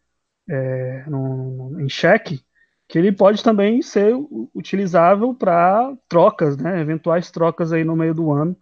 [0.49, 2.41] é, no, em xeque,
[2.89, 4.15] que ele pode também ser
[4.55, 6.81] utilizável para trocas, né?
[6.81, 8.57] Eventuais trocas aí no meio do ano.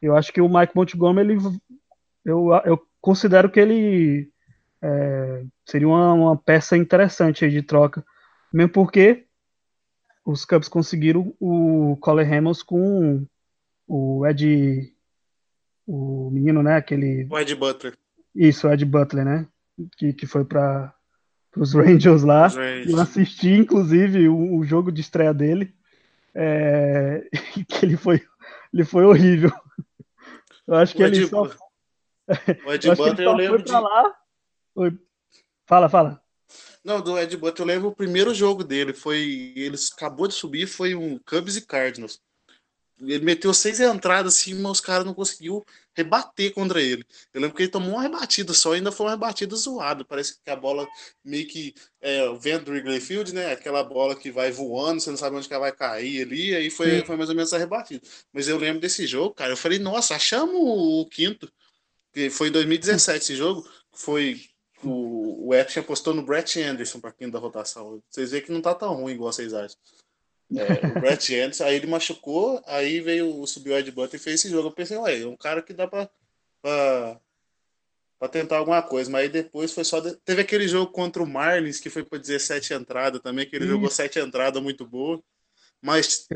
[0.00, 1.60] Eu acho que o Mike Montgomery, ele,
[2.24, 4.30] eu, eu considero que ele
[4.80, 8.04] é, seria uma, uma, peça interessante aí de troca,
[8.52, 9.26] mesmo porque
[10.24, 13.26] os Cubs conseguiram o Cole Hamels com
[13.86, 14.92] o Ed,
[15.86, 16.76] o menino, né?
[16.76, 17.26] Aquele.
[17.30, 17.96] O Ed Butler.
[18.34, 19.46] Isso, o Ed Butler, né?
[19.96, 20.94] Que, que foi para
[21.56, 22.46] os Rangers lá.
[22.48, 22.90] Rangers.
[22.90, 25.74] Eu assisti, inclusive, o, o, jogo de estreia dele.
[26.34, 27.28] É,
[27.68, 28.22] que ele foi,
[28.72, 29.52] ele foi horrível.
[30.66, 31.42] Eu acho que o ele Ed, só.
[31.42, 33.72] O Ed Butler eu lembro de.
[33.72, 34.14] Lá.
[35.66, 36.22] Fala, fala.
[36.84, 38.92] Não, do Ed Butler eu lembro o primeiro jogo dele.
[38.92, 39.52] Foi.
[39.56, 42.20] Ele acabou de subir, foi um Cubs e Cardinals.
[43.00, 47.04] Ele meteu seis entradas assim, mas os caras não conseguiu rebater contra ele.
[47.32, 50.04] Eu lembro que ele tomou uma rebatida só, ainda foi uma rebatida zoada.
[50.04, 50.86] Parece que a bola
[51.24, 53.52] meio que é, vento do Wrigley Field, né?
[53.52, 56.70] Aquela bola que vai voando, você não sabe onde que ela vai cair ali, aí
[56.70, 58.00] foi, foi mais ou menos essa rebatida.
[58.32, 59.52] Mas eu lembro desse jogo, cara.
[59.52, 61.50] Eu falei, nossa, achamos o quinto.
[62.12, 63.68] Que foi em 2017 esse jogo.
[63.92, 64.40] Foi.
[64.82, 68.00] O, o Action apostou no Brett Anderson para quinto da rotação.
[68.08, 69.76] Vocês veem que não tá tão ruim igual vocês acham.
[70.56, 74.40] É, o Brett Anderson, aí ele machucou, aí veio, subiu o Ed Butler e fez
[74.40, 74.68] esse jogo.
[74.68, 76.08] Eu pensei, ué, é um cara que dá pra,
[76.62, 77.20] pra,
[78.18, 80.00] pra tentar alguma coisa, mas aí depois foi só.
[80.00, 80.16] De...
[80.24, 83.74] Teve aquele jogo contra o Marlins que foi pra 17 entradas também, que ele Isso.
[83.74, 85.22] jogou 7 entradas muito boa,
[85.82, 86.26] mas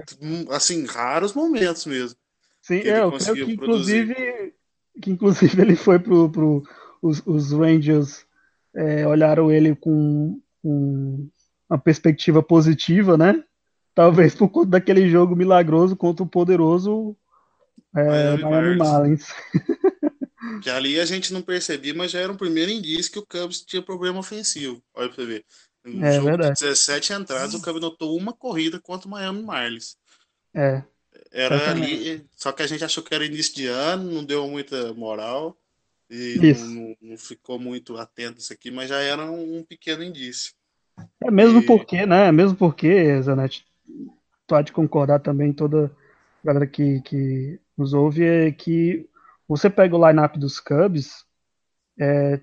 [0.51, 2.19] assim, raros momentos mesmo.
[2.61, 4.55] Sim, é, eu creio que inclusive,
[5.01, 6.63] que inclusive ele foi pro, pro
[7.01, 8.27] os, os Rangers
[8.75, 11.29] é, olharam ele com, com
[11.69, 13.43] uma perspectiva positiva, né?
[13.95, 17.17] Talvez por conta daquele jogo milagroso contra o poderoso
[17.95, 19.27] é, Miami, Miami Marlins.
[20.61, 23.63] Que ali a gente não percebia, mas já era um primeiro indício que o Cubs
[23.63, 24.83] tinha problema ofensivo.
[24.93, 25.45] Olha pra você ver.
[25.85, 26.55] No é, jogo verdade.
[26.55, 29.97] de 17 entradas, o Cubs notou uma corrida contra o Miami Marlins.
[30.53, 30.83] É.
[31.31, 34.93] Era ali, só que a gente achou que era início de ano, não deu muita
[34.95, 35.57] moral
[36.11, 40.53] e não, não, ficou muito atento isso aqui, mas já era um, um pequeno indício.
[41.23, 41.67] É mesmo e...
[41.67, 42.31] porque, né?
[42.31, 43.65] Mesmo porque, Zanetti,
[44.47, 45.87] pode concordar também toda
[46.43, 49.09] a galera que, que nos ouve, é que
[49.49, 51.25] você pega o lineup dos Cubs,
[51.99, 52.41] é,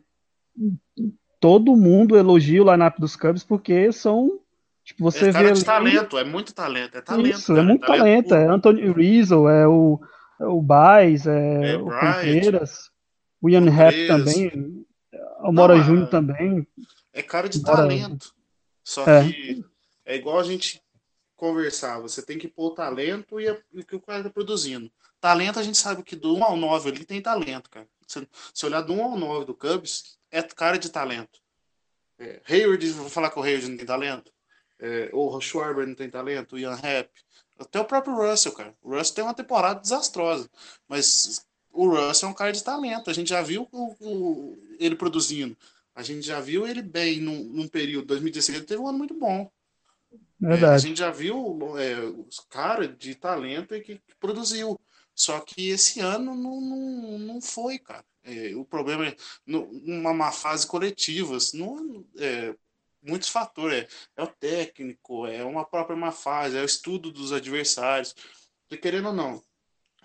[1.40, 4.40] todo mundo elogia o lineup dos Cubs porque são
[4.90, 7.38] Tipo, você vê de talento, é muito talento, é talento.
[7.38, 8.30] Isso, cara, é muito talento.
[8.30, 10.00] talento é Anthony Rizzo, é o,
[10.42, 12.90] é o Baez, é, é o Contreiras,
[13.40, 14.84] o Ian Happ também,
[15.42, 16.68] o Mora Júnior também.
[17.14, 17.78] É cara de Mora...
[17.78, 18.34] talento.
[18.84, 19.28] Só é.
[19.28, 19.64] que
[20.08, 20.82] é igual a gente
[21.40, 24.92] conversar, você tem que pôr o talento e, o que o cara tá produzindo.
[25.22, 27.88] Talento, a gente sabe que do 1 ao 9 ali tem talento, cara.
[28.06, 31.40] Se, se olhar do 1 ao 9 do Cubs, é cara de talento.
[32.18, 34.32] É, Hayward, vou falar que o Hayward não tem talento.
[34.78, 37.10] É, o Schwarber não tem talento, o Ian Happ.
[37.58, 38.76] Até o próprio Russell, cara.
[38.82, 40.50] O Russell tem uma temporada desastrosa.
[40.88, 43.10] Mas o Russell é um cara de talento.
[43.10, 45.58] A gente já viu o, o, ele produzindo.
[45.96, 48.08] A gente já viu ele bem num, num período.
[48.08, 49.52] 2016 ele teve um ano muito bom.
[50.40, 50.72] Verdade.
[50.72, 54.80] É, a gente já viu é, os caras de talento que, que, produziu.
[55.14, 58.06] Só que esse ano não, não, não foi, cara.
[58.24, 61.38] É, o problema é numa má fase coletiva.
[61.54, 62.56] Não, é,
[63.02, 63.84] muitos fatores.
[64.16, 68.16] É, é, o técnico, é uma própria má fase, é o estudo dos adversários.
[68.72, 69.42] E querendo ou não,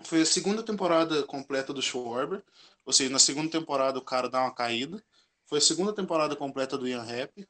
[0.03, 2.43] foi a segunda temporada completa do Schwarber,
[2.85, 5.01] ou seja, na segunda temporada o cara dá uma caída.
[5.47, 7.47] Foi a segunda temporada completa do Ian Happ.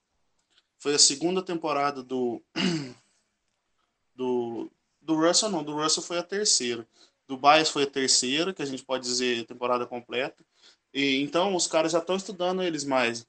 [0.85, 2.39] Foi a segunda temporada do
[4.15, 4.69] do
[5.01, 6.87] do Russell não, do Russell foi a terceira.
[7.27, 10.45] Do Bias foi a terceira, que a gente pode dizer temporada completa.
[10.93, 13.25] E então os caras já estão estudando eles mais.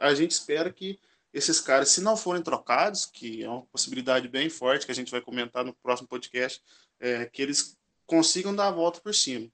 [0.00, 0.98] A gente espera que
[1.32, 5.12] esses caras, se não forem trocados, que é uma possibilidade bem forte que a gente
[5.12, 6.60] vai comentar no próximo podcast,
[6.98, 9.48] é, que eles consigam dar a volta por cima.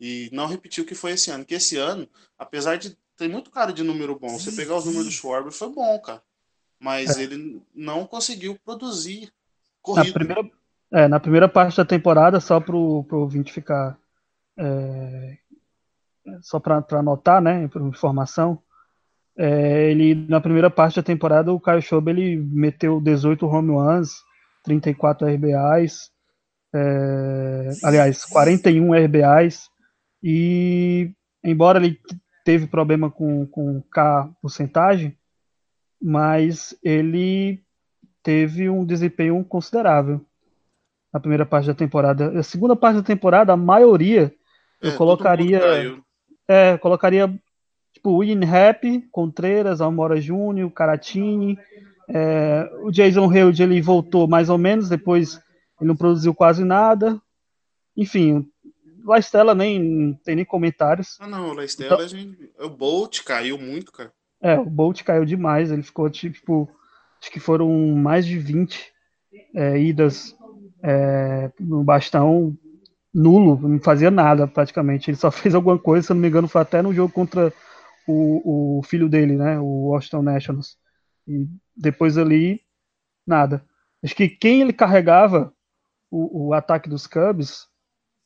[0.00, 1.44] E não repetir o que foi esse ano.
[1.44, 5.06] Que esse ano, apesar de ter muito cara de número bom, você pegar os números
[5.06, 6.26] do Schwarber foi bom, cara.
[6.80, 7.22] Mas é.
[7.22, 9.32] ele não conseguiu produzir
[9.82, 10.06] corrida.
[10.06, 10.50] Na primeira,
[10.92, 13.98] é, na primeira parte da temporada, só para o ouvinte ficar.
[14.56, 15.38] É,
[16.42, 18.62] só para anotar, né, por informação,
[19.36, 24.20] é, ele, na primeira parte da temporada, o Caio Schob, ele meteu 18 home runs,
[24.64, 26.10] 34 RBIs,
[26.74, 29.68] é, aliás, 41 RBIs,
[30.22, 31.12] e
[31.42, 31.98] embora ele
[32.44, 35.16] teve problema com, com K porcentagem,
[36.00, 37.62] mas ele
[38.22, 40.24] teve um desempenho considerável
[41.12, 42.38] na primeira parte da temporada.
[42.38, 44.34] A segunda parte da temporada, a maioria
[44.80, 45.60] eu é, colocaria
[46.46, 47.28] é, colocaria
[47.98, 51.58] Tipo, Happ, Contreiras, Almora Júnior, Caratini.
[52.08, 55.34] É, o Jason Held ele voltou mais ou menos, depois
[55.80, 57.20] ele não produziu quase nada.
[57.96, 58.48] Enfim,
[59.04, 61.16] La Estela nem tem nem comentários.
[61.18, 64.12] Ah, não, La Estela, então, gente, o Bolt caiu muito, cara.
[64.40, 66.68] É, o Bolt caiu demais, ele ficou tipo,
[67.20, 68.92] acho que foram mais de 20
[69.54, 70.36] é, idas
[70.82, 72.56] é, no bastão
[73.12, 75.10] nulo, não fazia nada praticamente.
[75.10, 77.52] Ele só fez alguma coisa, se não me engano, foi até no jogo contra
[78.06, 80.76] o, o filho dele, né, o Washington Nationals.
[81.26, 81.46] E
[81.76, 82.60] depois ali,
[83.26, 83.64] nada.
[84.02, 85.52] Acho que quem ele carregava
[86.10, 87.66] o, o ataque dos Cubs,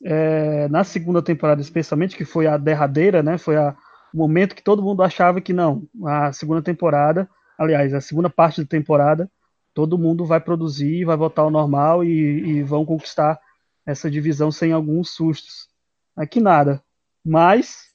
[0.04, 3.76] é, na segunda temporada especialmente, que foi a derradeira, né, foi a,
[4.12, 8.60] o momento que todo mundo achava que não, a segunda temporada, aliás, a segunda parte
[8.60, 9.30] da temporada,
[9.74, 13.40] todo mundo vai produzir, vai voltar ao normal e, e vão conquistar
[13.86, 15.68] essa divisão sem alguns sustos.
[16.14, 16.82] Aqui nada.
[17.24, 17.92] Mas,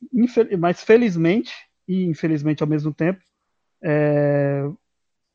[0.60, 1.54] mas felizmente,
[1.88, 3.20] e infelizmente ao mesmo tempo.
[3.82, 4.68] É,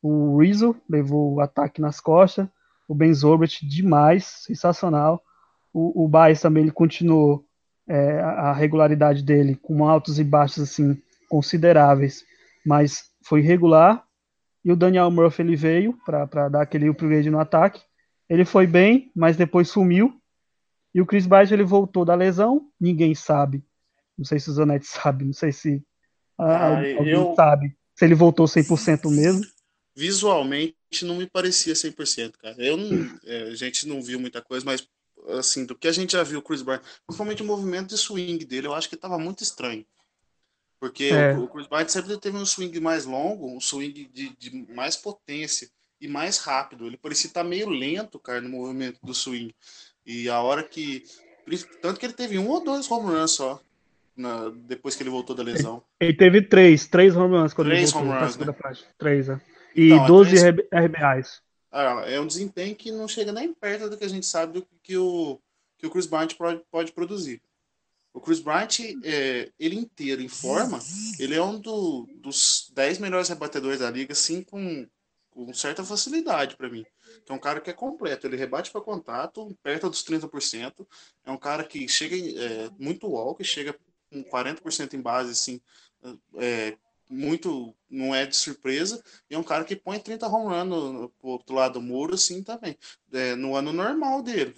[0.01, 2.47] o Rizzo levou o ataque nas costas,
[2.87, 5.23] o Ben Zorbert demais, sensacional.
[5.71, 7.45] O, o Baez também ele continuou
[7.87, 12.23] é, a regularidade dele com altos e baixos assim consideráveis,
[12.65, 14.03] mas foi regular.
[14.63, 17.81] E o Daniel Murphy ele veio para dar aquele upgrade no ataque.
[18.29, 20.13] Ele foi bem, mas depois sumiu.
[20.93, 23.63] E o Chris Baez ele voltou da lesão, ninguém sabe.
[24.17, 25.83] Não sei se o Zanetti sabe, não sei se
[26.37, 27.33] ah, alguém eu...
[27.35, 29.43] sabe se ele voltou 100% mesmo.
[29.95, 32.55] Visualmente não me parecia 100%, cara.
[32.57, 34.87] Eu não, é, a gente não viu muita coisa, mas
[35.29, 38.43] assim, do que a gente já viu o Chris Bryant, principalmente o movimento de swing
[38.45, 39.85] dele, eu acho que estava muito estranho.
[40.79, 41.33] Porque é.
[41.33, 44.97] o, o, Chris Bryant sempre teve um swing mais longo, um swing de, de mais
[44.97, 45.69] potência.
[46.01, 46.85] e mais rápido.
[46.85, 49.55] Ele parecia estar meio lento, cara, no movimento do swing.
[50.05, 51.03] E a hora que.
[51.81, 53.61] Tanto que ele teve um ou dois home runs só.
[54.15, 55.81] Na, depois que ele voltou da lesão.
[55.99, 58.55] Ele, teve três, três home runs quando três ele voltou home runs, né?
[58.97, 59.41] Três, é.
[59.75, 60.67] E então, 12 três...
[60.71, 61.41] RBIs.
[61.75, 64.67] Ah, é um desempenho que não chega nem perto do que a gente sabe do
[64.83, 65.41] que o,
[65.75, 66.35] que o Chris Bryant
[66.69, 67.41] pode, produzir.
[68.13, 70.79] O Chris Bryant, é, ele inteiro em forma,
[71.17, 74.87] ele é um do, dos 10 melhores rebatedores da liga, assim, com,
[75.31, 76.85] com certa facilidade para mim.
[77.27, 80.85] É um cara que é completo, ele rebate para contato, perto dos 30%.
[81.25, 83.75] É um cara que chega é, muito walk, chega
[84.11, 85.59] com 40% em base, assim,
[86.35, 86.77] é,
[87.09, 89.03] muito, não é de surpresa.
[89.29, 91.81] E é um cara que põe 30 home run no, no, pro outro lado do
[91.81, 92.77] muro, assim, também,
[93.11, 94.55] é, no ano normal dele.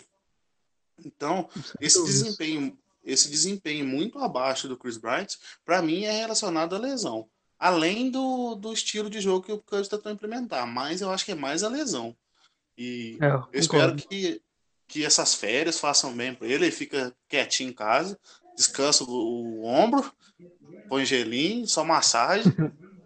[1.04, 1.50] Então,
[1.82, 7.30] esse desempenho esse desempenho muito abaixo do Chris Bryant, para mim é relacionado à lesão.
[7.58, 11.32] Além do, do estilo de jogo que o Cubs tentou implementar, mas eu acho que
[11.32, 12.16] é mais a lesão.
[12.78, 14.42] E é, eu, espero que,
[14.88, 16.66] que essas férias façam bem para ele.
[16.66, 18.20] Ele fica quietinho em casa,
[18.56, 20.12] descansa o, o ombro,
[20.90, 22.54] põe gelinho, só massagem,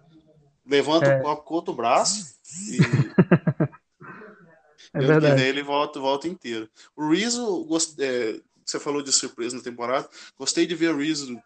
[0.65, 1.19] levanta é.
[1.19, 2.35] o copo com o outro braço
[2.69, 2.79] e.
[4.93, 5.33] é verdade.
[5.33, 6.69] E daí ele volta, volta inteiro.
[6.95, 7.67] O Rizzo,
[7.99, 10.07] é, você falou de surpresa na temporada.
[10.37, 11.41] Gostei de ver o Rizzo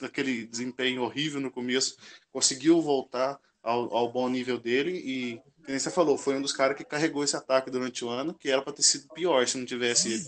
[0.00, 1.96] naquele desempenho horrível no começo,
[2.32, 6.76] conseguiu voltar ao, ao bom nível dele e, como você falou, foi um dos caras
[6.76, 9.66] que carregou esse ataque durante o ano, que era para ter sido pior se não
[9.66, 10.24] tivesse ele.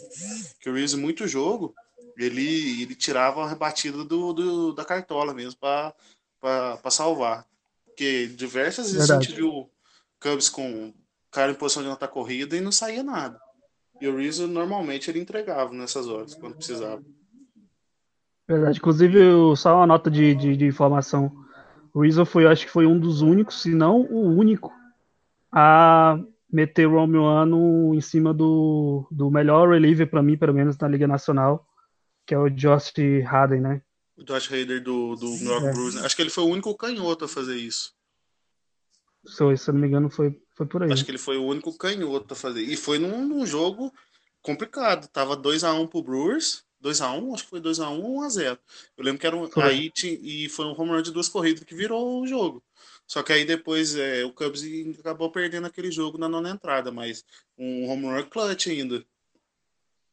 [0.61, 1.75] Que o Rizzo, muito jogo,
[2.17, 7.47] ele, ele tirava a rebatida do, do da cartola mesmo para salvar.
[7.85, 9.27] Porque diversas vezes Verdade.
[9.27, 9.71] a gente viu
[10.21, 10.93] Cubs com
[11.31, 13.41] cara em posição de anotar corrida e não saía nada.
[14.01, 17.03] E o Rizzo normalmente ele entregava nessas horas, quando precisava.
[18.49, 18.79] Verdade.
[18.79, 19.19] Inclusive,
[19.57, 21.31] só uma nota de, de, de informação.
[21.93, 24.73] O Rizzo foi, acho que foi um dos únicos, se não o único,
[25.53, 26.19] a
[26.51, 31.07] meter o Romuano em cima do, do melhor reliever para mim, pelo menos na Liga
[31.07, 31.67] Nacional,
[32.31, 32.93] que é o Josh
[33.29, 33.83] Haden, né?
[34.17, 35.73] O Josh Hader do, do New York é.
[35.73, 35.95] Blues.
[35.97, 36.03] Né?
[36.07, 37.93] Acho que ele foi o único canhoto a fazer isso.
[39.27, 40.93] Se, se eu não me engano, foi, foi por aí.
[40.93, 42.61] Acho que ele foi o único canhoto a fazer.
[42.61, 43.93] E foi num, num jogo
[44.43, 45.09] complicado.
[45.09, 46.63] Tava 2x1 pro Brewers.
[46.81, 48.59] 2x1, acho que foi 2x1 ou 1x0.
[48.97, 49.51] Eu lembro que era um.
[49.51, 49.65] Foi.
[49.65, 52.63] Aí e foi um home run de duas corridas que virou o jogo.
[53.09, 54.63] Só que aí depois é, o Cubs
[55.01, 57.25] acabou perdendo aquele jogo na nona entrada, mas
[57.59, 59.05] um home run clutch ainda.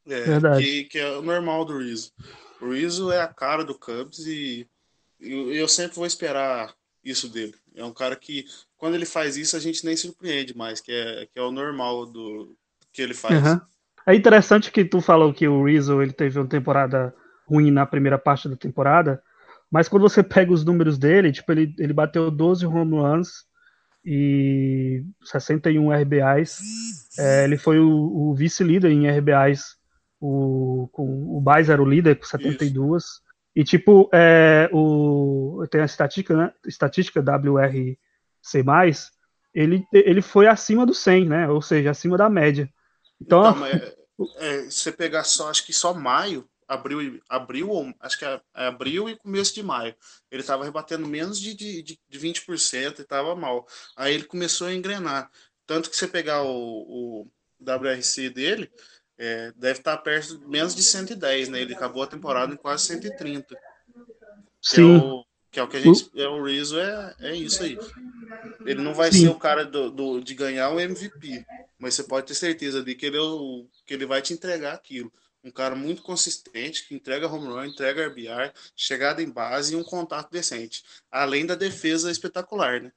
[0.08, 0.62] É, Verdade.
[0.62, 2.12] Que, que é o normal do Rizzo.
[2.60, 4.66] O Rizzo é a cara do Cubs e
[5.20, 7.54] eu, eu sempre vou esperar isso dele.
[7.74, 8.44] É um cara que,
[8.76, 12.06] quando ele faz isso, a gente nem surpreende mais, que é, que é o normal
[12.06, 12.56] do
[12.92, 13.44] que ele faz.
[13.44, 13.60] Uhum.
[14.06, 17.14] É interessante que tu falou que o Rizzo ele teve uma temporada
[17.46, 19.22] ruim na primeira parte da temporada,
[19.70, 23.46] mas quando você pega os números dele, tipo, ele, ele bateu 12 home runs
[24.04, 26.58] e 61 RBIs.
[27.18, 29.76] É, ele foi o, o vice-líder em RBIs.
[30.20, 33.04] O, com, o Baez era o líder com 72.
[33.04, 33.22] Isso.
[33.54, 36.52] E tipo, é, o, tem a estatística, né?
[36.66, 37.98] Estatística WRC+,
[39.54, 41.48] ele, ele foi acima do 100, né?
[41.48, 42.72] Ou seja, acima da média.
[43.20, 43.94] Então, então é,
[44.36, 49.08] é, você pegar só, acho que só maio, abril, abril acho que é, é abril
[49.08, 49.94] e começo de maio,
[50.30, 53.66] ele estava rebatendo menos de, de, de 20% e estava mal.
[53.96, 55.30] Aí ele começou a engrenar.
[55.66, 58.70] Tanto que você pegar o, o WRC dele,
[59.18, 61.60] é, deve estar perto de menos de 110, né?
[61.60, 63.58] Ele acabou a temporada em quase 130.
[64.62, 64.82] Sim.
[64.82, 66.10] É o, que é o que a gente.
[66.14, 67.78] É, o Rizzo é, é isso aí.
[68.64, 69.22] Ele não vai Sim.
[69.22, 71.44] ser o cara do, do, de ganhar o MVP,
[71.78, 74.74] mas você pode ter certeza de que ele, é o, que ele vai te entregar
[74.74, 75.12] aquilo.
[75.42, 79.84] Um cara muito consistente, que entrega home run, entrega RBI, chegada em base e um
[79.84, 80.82] contato decente.
[81.10, 82.92] Além da defesa espetacular, né?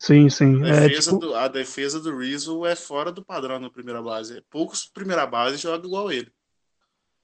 [0.00, 0.64] Sim, sim.
[0.64, 1.18] A é, defesa, é, tipo...
[1.18, 4.42] do, a defesa do Rizzo é fora do padrão na primeira base.
[4.50, 6.32] Poucos primeira base jogam igual ele.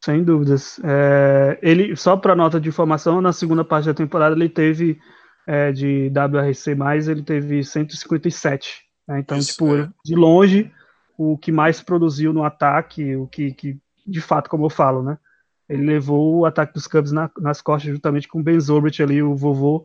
[0.04, 0.78] Sem dúvidas.
[0.84, 5.00] É, ele, só para nota de informação, na segunda parte da temporada ele teve
[5.46, 6.76] é, de WRC+,
[7.10, 8.84] ele teve 157.
[9.08, 9.20] Né?
[9.20, 9.90] Então, Isso, tipo, é.
[10.04, 10.70] de longe,
[11.16, 15.18] o que mais produziu no ataque, o que, que, de fato, como eu falo, né?
[15.66, 19.22] Ele levou o ataque dos Cubs na, nas costas juntamente com o Ben Zobrist ali,
[19.22, 19.84] o vovô,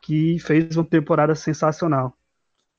[0.00, 2.16] que fez uma temporada sensacional.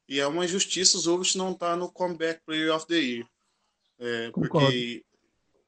[0.10, 3.28] E é uma injustiça os Wolves não estar tá no Comeback Player of the Year.
[3.99, 5.05] É, porque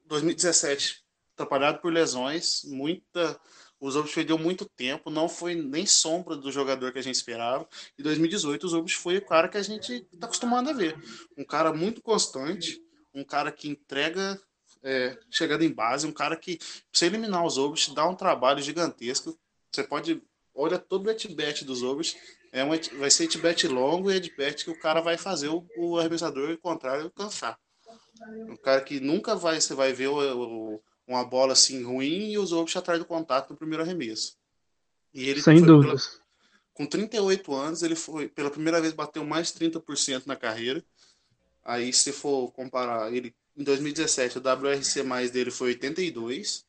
[0.06, 3.40] 2017, atrapalhado por lesões, muita.
[3.78, 7.68] Os Wolves perdeu muito tempo, não foi nem sombra do jogador que a gente esperava.
[7.96, 10.96] E 2018, os Wolves foi o cara que a gente está acostumado a ver.
[11.36, 12.80] Um cara muito constante,
[13.14, 14.40] um cara que entrega
[14.82, 16.58] é, chegada em base, um cara que,
[16.92, 19.38] você eliminar os Wolves, dá um trabalho gigantesco.
[19.72, 20.22] Você pode
[20.54, 22.16] olha todo o at-bat dos Zobers,
[22.52, 25.98] é um, vai ser at-bat longo e at-bat que o cara vai fazer o, o
[25.98, 27.58] arremessador contrário cansar.
[28.48, 32.38] Um cara que nunca vai, você vai ver o, o, uma bola assim ruim e
[32.38, 34.36] os Zobers atrás do contato no primeiro arremesso.
[35.14, 36.08] E ele Sem dúvidas.
[36.08, 36.22] Pela,
[36.74, 40.84] com 38 anos, ele foi pela primeira vez bateu mais 30% na carreira.
[41.64, 46.66] Aí, se for comparar, ele em 2017 o WRC mais dele foi 82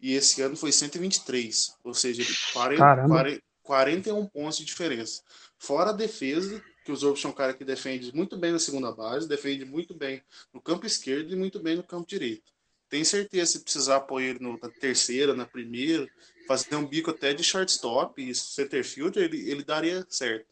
[0.00, 5.22] e esse ano foi 123, ou seja, 40, 40, 41 pontos de diferença.
[5.58, 8.90] Fora a defesa, que os Orbs são um cara que defende muito bem na segunda
[8.90, 10.22] base, defende muito bem
[10.54, 12.50] no campo esquerdo e muito bem no campo direito.
[12.88, 16.08] Tem certeza se precisar apoiar ele na terceira, na primeira,
[16.46, 20.46] fazer um bico até de shortstop e centerfield, ele, ele daria certo.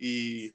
[0.00, 0.54] E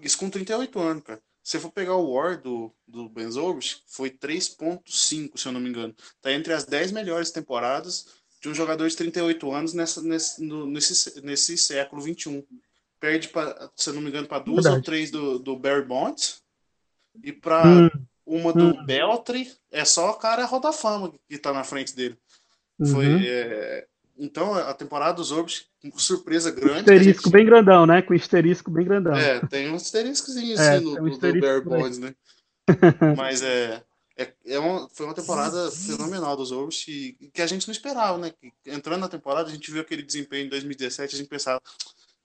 [0.00, 1.20] isso com 38 anos, cara.
[1.42, 5.70] Se for pegar o War do, do Ben Zobrist, foi 3.5, se eu não me
[5.70, 5.92] engano.
[6.22, 8.06] Tá entre as 10 melhores temporadas
[8.40, 12.42] de um jogador de 38 anos nessa, nesse, no, nesse, nesse século 21.
[13.00, 14.76] Perde, pra, se eu não me engano, para duas Verdade.
[14.76, 16.42] ou três do, do Barry Bonds
[17.22, 17.90] e para hum.
[18.26, 18.84] uma do hum.
[18.84, 19.52] Beltry.
[19.70, 22.18] É só o cara roda fama que tá na frente dele.
[22.78, 22.86] Uhum.
[22.86, 23.86] Foi, é,
[24.18, 25.66] então, a temporada dos Orbs,
[25.96, 26.80] surpresa grande.
[26.80, 27.32] Asterisco gente...
[27.32, 28.02] bem grandão, né?
[28.02, 29.14] Com asterisco bem grandão.
[29.14, 32.14] É, tem um asteriscozinho assim é, no, um do, do Bear Bonds, né?
[33.16, 33.82] Mas é,
[34.18, 38.18] é, é uma, foi uma temporada fenomenal dos Orbs e que a gente não esperava,
[38.18, 38.32] né?
[38.32, 41.62] Que, entrando na temporada, a gente viu aquele desempenho em 2017, a gente pensava,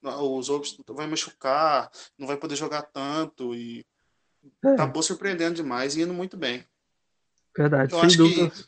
[0.01, 3.85] os Orbs vai machucar, não vai poder jogar tanto e
[4.65, 4.69] é.
[4.69, 6.65] acabou surpreendendo demais e indo muito bem.
[7.55, 8.49] Verdade, Eu sem dúvida.
[8.49, 8.63] Que,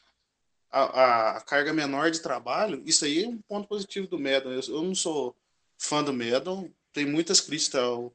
[0.71, 4.51] a, a, carga menor de trabalho, isso aí é um ponto positivo do Medon.
[4.51, 5.36] Eu, eu não sou
[5.80, 8.13] fã do Medon, tem muitas críticas ao,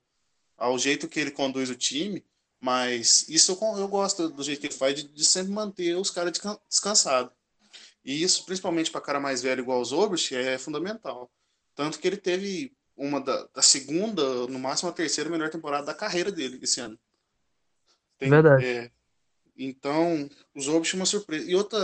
[0.56, 2.24] ao jeito que ele conduz o time,
[2.60, 6.10] mas isso eu, eu gosto do jeito que ele faz, de, de sempre manter os
[6.10, 6.32] caras
[6.68, 7.32] descansados.
[8.04, 11.30] E isso, principalmente para cara mais velho igual os Obrich, é fundamental.
[11.74, 15.94] Tanto que ele teve uma da, da, segunda, no máximo a terceira melhor temporada da
[15.94, 16.98] carreira dele esse ano.
[18.18, 18.64] Tem, Verdade.
[18.64, 18.90] É,
[19.56, 21.50] então, os Orbs uma surpresa.
[21.50, 21.78] E outra,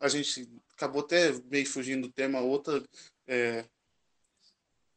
[0.00, 2.82] a gente acabou até meio fugindo do tema, outra
[3.26, 3.64] é,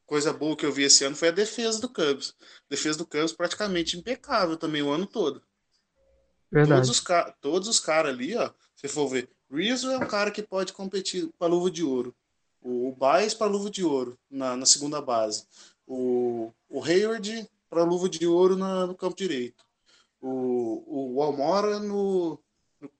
[0.07, 2.33] coisa boa que eu vi esse ano foi a defesa do Cubs.
[2.41, 5.43] A defesa do Cubs praticamente impecável também o ano todo.
[6.51, 6.81] Verdade.
[6.81, 7.03] Todos os,
[7.39, 11.29] todos os caras ali, ó, se for ver, Rizzo é um cara que pode competir
[11.37, 12.15] para luva de ouro.
[12.59, 15.45] O, o Baez para luva de ouro na, na segunda base.
[15.85, 19.67] O, o Hayward para luva de ouro na, no campo direito
[20.21, 22.39] o, o Almora no,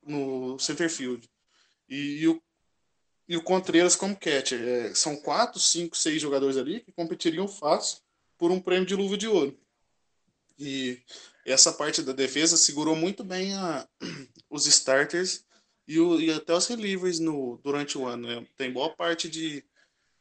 [0.04, 1.30] no center field
[1.90, 2.42] e, e, o,
[3.28, 4.62] e o Contreras como catcher.
[4.62, 8.00] É, são quatro, cinco, seis jogadores ali que competiriam fácil
[8.38, 9.58] por um prêmio de luva de ouro.
[10.58, 11.00] E
[11.46, 13.88] essa parte da defesa segurou muito bem a,
[14.50, 15.46] os starters
[15.88, 18.28] e, o, e até os relievers no, durante o ano.
[18.28, 18.46] Né?
[18.58, 19.64] Tem boa parte de,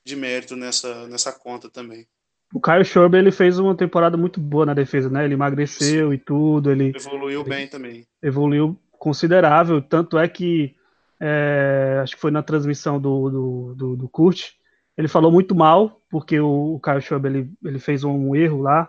[0.04, 2.06] de mérito nessa, nessa conta também.
[2.54, 5.24] O Kyle Schwarber ele fez uma temporada muito boa na defesa, né?
[5.24, 6.14] Ele emagreceu Sim.
[6.14, 8.06] e tudo, ele evoluiu bem também.
[8.22, 10.75] Evoluiu considerável, tanto é que
[11.20, 14.52] é, acho que foi na transmissão do, do, do, do Kurt,
[14.96, 18.88] ele falou muito mal, porque o, o Kyle Schwarber ele, ele fez um erro lá,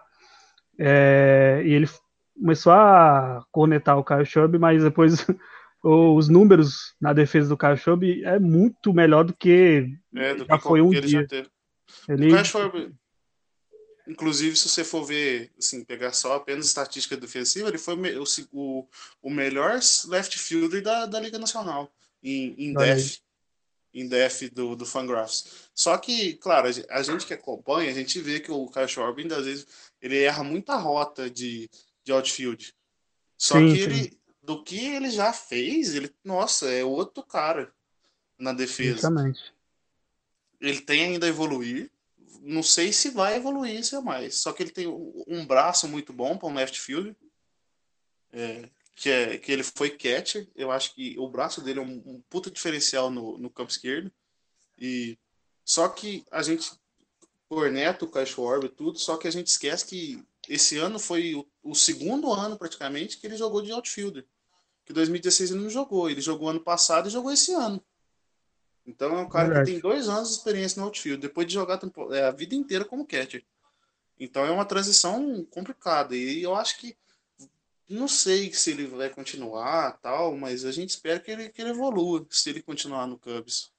[0.79, 1.89] é, e ele
[2.39, 5.25] começou a cornetar o Kyle Schwarber, mas depois
[5.83, 10.57] os números na defesa do Kyle Schwarber é muito melhor do que é, do já
[10.57, 11.27] que foi um dia.
[12.07, 12.91] Ele, o Kyle Schwarber
[14.07, 18.23] Inclusive, se você for ver, assim, pegar só apenas estatística defensiva, ele foi o,
[18.53, 18.87] o,
[19.21, 21.91] o melhor left fielder da, da Liga Nacional
[22.23, 23.19] em, em def,
[23.93, 25.69] em def do, do Fangraphs.
[25.73, 29.45] Só que, claro, a gente que acompanha, a gente vê que o Kyle Schwarber, às
[29.45, 29.67] vezes,
[30.01, 31.69] ele erra muita rota de,
[32.03, 32.73] de outfield.
[33.37, 34.11] Só sim, que ele, sim.
[34.41, 37.71] do que ele já fez, ele, nossa, é outro cara
[38.37, 38.99] na defesa.
[38.99, 39.53] Exatamente.
[40.59, 41.91] Ele tem ainda a evoluir,
[42.41, 44.35] não sei se vai evoluir isso é mais.
[44.35, 47.15] Só que ele tem um braço muito bom para um left field.
[48.31, 50.49] É, que, é, que ele foi catcher.
[50.55, 54.11] Eu acho que o braço dele é um, um puta diferencial no, no campo esquerdo.
[54.75, 55.17] E
[55.63, 56.71] só que a gente
[57.47, 61.47] corneta o Cash Orb tudo, só que a gente esquece que esse ano foi o,
[61.61, 64.25] o, segundo ano praticamente que ele jogou de outfielder.
[64.83, 67.81] Que 2016 ele não jogou, ele jogou ano passado e jogou esse ano.
[68.83, 69.65] Então é um cara Verdade.
[69.67, 71.79] que tem dois anos de experiência no outfield, depois de jogar
[72.11, 73.45] é, a vida inteira como catcher.
[74.19, 76.15] Então é uma transição complicada.
[76.15, 76.97] E eu acho que
[77.89, 81.71] não sei se ele vai continuar tal, mas a gente espera que ele, que ele
[81.71, 83.71] evolua se ele continuar no Cubs.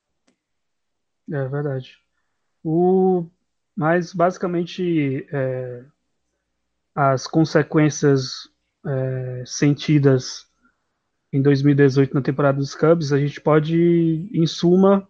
[1.30, 1.98] É verdade.
[2.64, 3.26] O,
[3.76, 5.84] mas basicamente é,
[6.94, 8.48] as consequências
[8.86, 10.48] é, sentidas
[11.32, 15.06] em 2018 na temporada dos Cubs, a gente pode, em suma,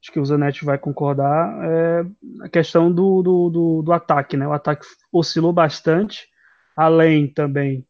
[0.00, 2.06] acho que o Zanetti vai concordar, é
[2.40, 4.48] a questão do, do, do, do ataque, né?
[4.48, 6.26] O ataque oscilou bastante,
[6.74, 7.86] além também,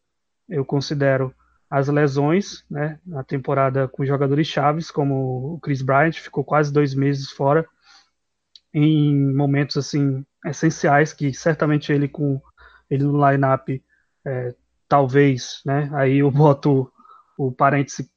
[0.47, 1.33] eu considero,
[1.69, 2.99] as lesões, né?
[3.05, 7.67] Na temporada com jogadores chaves, como o Chris Bryant, ficou quase dois meses fora,
[8.73, 12.41] em momentos, assim, essenciais, que certamente ele com
[12.89, 13.83] ele no line-up,
[14.25, 14.55] é,
[14.87, 15.89] talvez, né?
[15.93, 16.91] Aí eu boto
[17.37, 18.09] o parêntese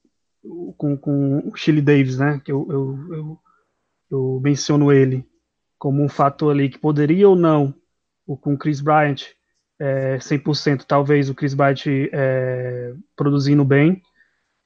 [0.76, 2.40] com, com o Chile Davis, né?
[2.44, 3.40] Que eu, eu, eu
[4.10, 5.28] eu menciono ele
[5.78, 7.74] como um fator ali que poderia ou não,
[8.40, 9.24] com o Chris Bryant,
[9.78, 14.02] é, 100%, talvez o Chris Bryant é, produzindo bem.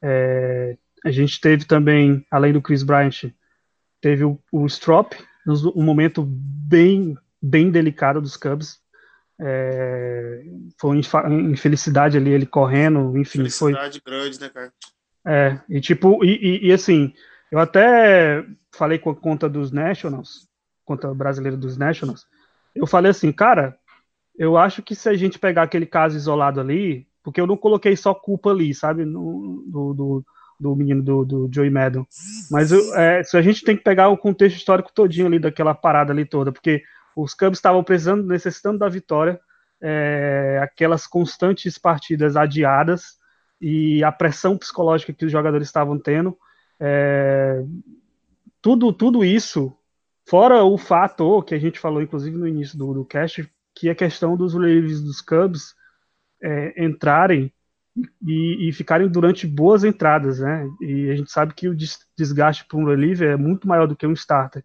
[0.03, 3.33] É, a gente teve também, além do Chris Bryant,
[4.01, 5.15] teve o, o Strop,
[5.75, 8.79] um momento bem, bem delicado dos Cubs.
[9.41, 10.45] É,
[10.79, 13.39] foi uma infelicidade ali, ele correndo, enfim.
[13.39, 14.13] Felicidade foi...
[14.13, 14.73] grande, né, cara?
[15.27, 17.13] É, e tipo, e, e, e assim,
[17.51, 20.49] eu até falei com a conta dos Nationals,
[20.85, 22.27] conta brasileira dos Nationals,
[22.75, 23.79] eu falei assim, cara,
[24.41, 27.95] eu acho que se a gente pegar aquele caso isolado ali, porque eu não coloquei
[27.95, 30.25] só culpa ali, sabe, no, do, do,
[30.59, 32.07] do menino do, do Joey Madden,
[32.51, 36.11] mas é, se a gente tem que pegar o contexto histórico todinho ali daquela parada
[36.11, 36.83] ali toda, porque
[37.15, 39.39] os Cubs estavam precisando, necessitando da vitória,
[39.79, 43.19] é, aquelas constantes partidas adiadas
[43.61, 46.35] e a pressão psicológica que os jogadores estavam tendo,
[46.81, 47.63] é,
[48.63, 49.71] tudo, tudo isso,
[50.27, 53.47] fora o fato que a gente falou, inclusive, no início do, do cast,
[53.81, 55.75] que é a questão dos relievers dos Cubs
[56.43, 57.51] é, entrarem
[58.23, 60.69] e, e, ficarem durante boas entradas, né?
[60.83, 61.75] E a gente sabe que o
[62.15, 64.63] desgaste para um reliever é muito maior do que um starter.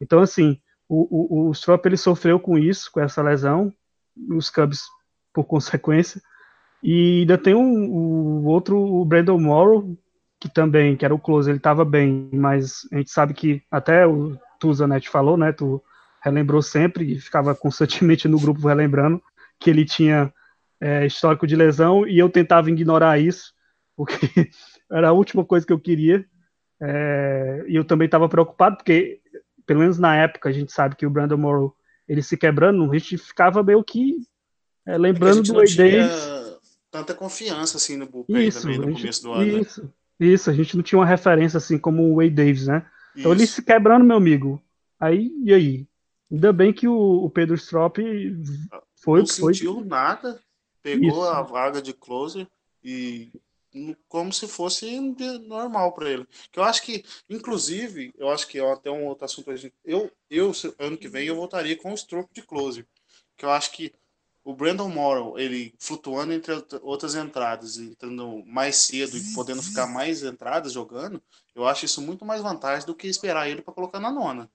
[0.00, 0.58] Então, assim,
[0.88, 3.70] o, o, o Strop ele sofreu com isso, com essa lesão,
[4.30, 4.84] os Cubs
[5.30, 6.22] por consequência.
[6.82, 9.94] E ainda tem um, o outro, o Brandon Morrow,
[10.40, 14.06] que também, que era o close, ele estava bem, mas a gente sabe que até
[14.06, 15.52] o Tuzanet falou, né?
[15.52, 15.82] Tu
[16.24, 19.22] relembrou sempre e ficava constantemente no grupo relembrando
[19.60, 20.32] que ele tinha
[20.80, 23.52] é, histórico de lesão e eu tentava ignorar isso,
[23.94, 24.16] porque
[24.90, 26.24] era a última coisa que eu queria.
[26.80, 29.20] É, e eu também estava preocupado, porque,
[29.66, 31.76] pelo menos na época, a gente sabe que o Brandon Morrow
[32.08, 34.16] ele se quebrando, a gente ficava meio que
[34.86, 36.58] é, lembrando é que do Way Days.
[36.90, 39.52] Tanta confiança assim no bullpen isso, também no gente, começo do ano.
[39.52, 39.60] Né?
[39.60, 39.82] Isso.
[39.82, 40.26] Né?
[40.26, 42.86] Isso, a gente não tinha uma referência assim como o Wade Davis, né?
[43.16, 44.62] Então ele se quebrando, meu amigo.
[44.98, 45.86] Aí, e aí?
[46.34, 47.98] Ainda bem que o, o Pedro Strop
[48.96, 49.20] foi.
[49.20, 49.54] Não foi...
[49.54, 50.40] sentiu nada,
[50.82, 51.22] pegou Isso.
[51.22, 52.48] a vaga de closer
[52.82, 53.30] e
[54.08, 54.98] como se fosse
[55.46, 56.26] normal para ele.
[56.50, 59.48] Que eu acho que, inclusive, eu acho que é até um outro assunto.
[59.84, 62.84] Eu, eu, ano que vem, eu voltaria com o Strop de closer.
[63.36, 63.92] Que eu acho que
[64.42, 70.24] o Brandon Morrow, ele flutuando entre outras entradas, entrando mais cedo e podendo ficar mais
[70.24, 71.22] entradas jogando,
[71.54, 74.50] eu acho isso muito mais vantagem do que esperar ele para colocar na nona.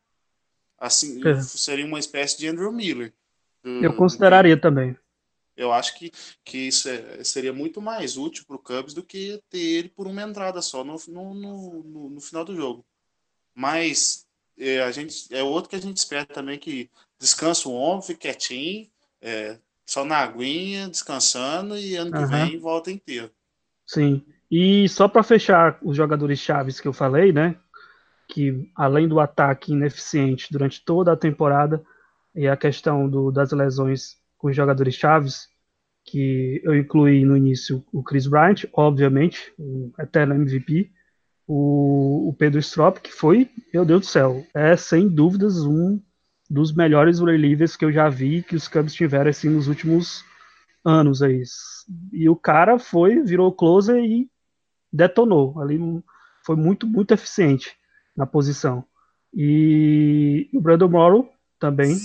[0.79, 1.41] Assim, é.
[1.41, 3.13] seria uma espécie de Andrew Miller.
[3.63, 4.61] Eu consideraria do...
[4.61, 4.95] também.
[5.55, 6.11] Eu acho que,
[6.45, 10.07] que isso é, seria muito mais útil para o Cubs do que ter ele por
[10.07, 12.85] uma entrada só no, no, no, no final do jogo.
[13.53, 14.25] Mas
[14.57, 18.21] é, a gente, é outro que a gente espera também que descansa o ombro, fique
[18.21, 18.87] quietinho,
[19.21, 22.27] é, só na aguinha, descansando e ano que uhum.
[22.27, 23.29] vem volta inteiro.
[23.85, 24.23] Sim.
[24.49, 27.57] E só para fechar os jogadores chaves que eu falei, né?
[28.29, 31.83] Que além do ataque ineficiente durante toda a temporada
[32.35, 35.49] e a questão do, das lesões com os jogadores chaves,
[36.05, 40.91] que eu incluí no início o Chris Bryant, obviamente, o eterno MVP,
[41.47, 45.99] o, o Pedro Strop, que foi, meu Deus do céu, é sem dúvidas um
[46.49, 50.23] dos melhores relievers que eu já vi que os Cubs tiveram assim nos últimos
[50.85, 51.43] anos aí.
[52.13, 54.29] E o cara foi, virou closer e
[54.91, 55.59] detonou.
[55.59, 55.79] Ali
[56.45, 57.78] foi muito, muito eficiente
[58.19, 58.83] na posição.
[59.33, 61.95] E o Brandon Morrow também.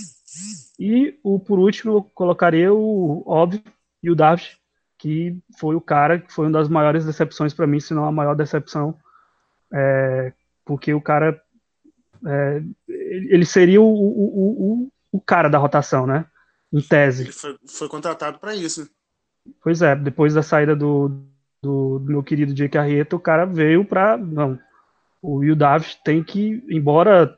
[0.79, 3.61] E o por último eu colocaria o óbvio
[4.01, 4.57] e o David,
[4.97, 8.11] que foi o cara que foi uma das maiores decepções para mim, se não a
[8.11, 8.97] maior decepção,
[9.73, 11.41] é, porque o cara
[12.25, 16.25] é, ele seria o, o, o, o, cara da rotação, né?
[16.71, 17.23] Em tese.
[17.23, 18.89] Ele foi, foi contratado para isso.
[19.61, 21.09] Pois é, depois da saída do,
[21.61, 24.59] do, do meu querido Jake Arrieta, o cara veio para não.
[25.25, 27.35] O Will Davis tem que, embora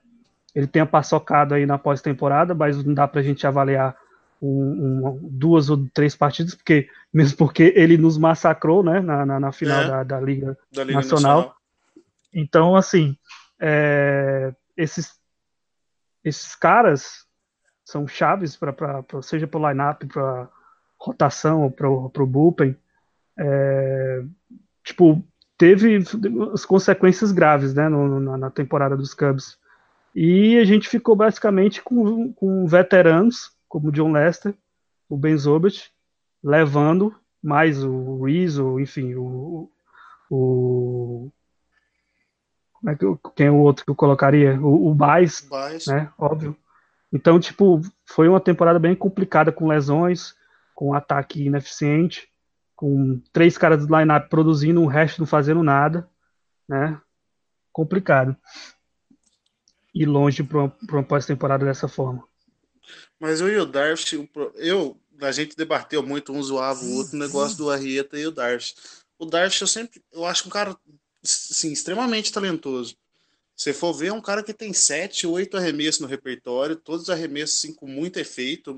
[0.54, 3.96] ele tenha paçocado aí na pós-temporada, mas não dá para a gente avaliar
[4.42, 9.40] um, um, duas ou três partidas, porque mesmo porque ele nos massacrou, né, na, na,
[9.40, 11.38] na final é, da, da, Liga, da Liga Nacional.
[11.38, 11.58] Nacional.
[12.34, 13.18] Então, assim,
[13.60, 15.18] é, esses,
[16.24, 17.26] esses caras
[17.86, 18.76] são chaves para
[19.22, 20.50] seja para o line-up, para
[21.00, 22.76] rotação ou para o bullpen.
[23.40, 24.24] É,
[24.84, 25.24] tipo,
[25.58, 26.03] teve
[26.53, 29.58] as consequências graves né, no, na, na, temporada dos Cubs.
[30.14, 34.53] E a gente ficou basicamente com, com veteranos, como o John Lester,
[35.10, 35.89] o Ben Zobert,
[36.43, 39.70] levando mais o Rizzo, enfim, o,
[40.30, 41.32] o
[42.74, 44.60] como é que eu, quem é o outro que eu colocaria?
[44.62, 45.47] O, o Baez,
[45.88, 46.10] né?
[46.18, 46.55] Óbvio.
[47.12, 50.36] Então, tipo, foi uma temporada bem complicada com lesões,
[50.76, 52.30] com ataque ineficiente,
[52.78, 56.07] com três caras do line-up produzindo, o resto não fazendo nada,
[56.69, 57.01] né?
[57.73, 58.38] Complicado.
[59.93, 62.23] E longe para uma, uma pós-temporada dessa forma.
[63.19, 67.19] Mas eu e o Darcy, eu, a gente debateu muito, um zoava o outro, o
[67.19, 68.75] negócio do Arrieta e o Darcy.
[69.17, 70.78] O Darcy, eu sempre, eu acho um cara,
[71.23, 72.95] sim, extremamente talentoso.
[73.55, 77.09] Se for ver, é um cara que tem sete, oito arremessos no repertório, todos os
[77.09, 78.75] arremessos assim, com muito efeito,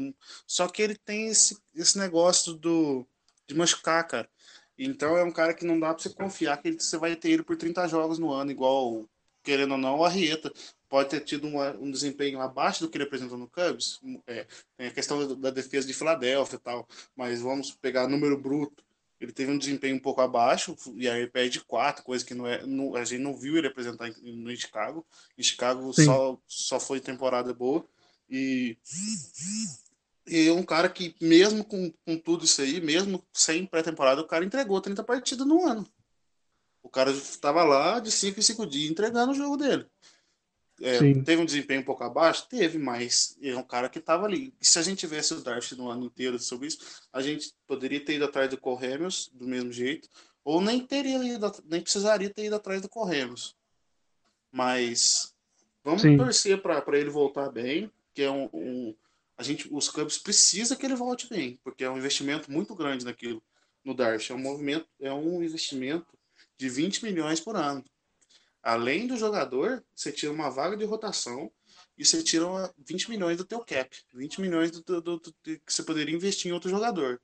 [0.48, 3.06] só que ele tem esse, esse negócio do
[3.50, 4.30] de machucar, cara.
[4.78, 7.44] Então é um cara que não dá pra você confiar que você vai ter ele
[7.44, 9.06] por 30 jogos no ano, igual,
[9.44, 10.52] querendo ou não, o Arrieta.
[10.88, 14.00] Pode ter tido uma, um desempenho abaixo do que ele apresentou no Cubs.
[14.26, 14.48] É,
[14.78, 18.84] tem a questão da defesa de Filadélfia e tal, mas vamos pegar número bruto
[19.20, 22.66] ele teve um desempenho um pouco abaixo, e aí perde quatro, coisa que não é,
[22.66, 25.06] não, a gente não viu ele apresentar no Chicago.
[25.38, 27.86] Em Chicago só, só foi temporada boa.
[28.30, 28.78] E,
[30.30, 34.46] e um cara que, mesmo com, com tudo isso aí, mesmo sem pré-temporada, o cara
[34.46, 35.88] entregou 30 partidas no ano.
[36.82, 39.86] O cara estava lá de 5 em 5 dias entregando o jogo dele.
[40.82, 42.48] É, teve um desempenho um pouco abaixo?
[42.48, 44.54] Teve, mas é um cara que estava ali.
[44.62, 46.80] E se a gente tivesse o Darcy no ano inteiro sobre isso,
[47.12, 50.10] a gente poderia ter ido atrás do Corremos do mesmo jeito,
[50.44, 53.56] ou nem teria ido, nem precisaria ter ido atrás do Corremos.
[54.52, 55.34] Mas
[55.84, 56.18] vamos Sim.
[56.18, 58.96] torcer para ele voltar bem, que é um, um,
[59.40, 63.06] a gente, os Cubs precisa que ele volte bem, porque é um investimento muito grande
[63.06, 63.42] naquilo
[63.86, 64.34] no Darcy.
[64.34, 66.06] É um movimento, é um investimento
[66.58, 67.82] de 20 milhões por ano.
[68.62, 71.50] Além do jogador, você tira uma vaga de rotação
[71.98, 72.46] e você tira
[72.80, 73.98] 20 milhões do teu cap.
[74.14, 77.22] 20 milhões do, do, do, do que você poderia investir em outro jogador.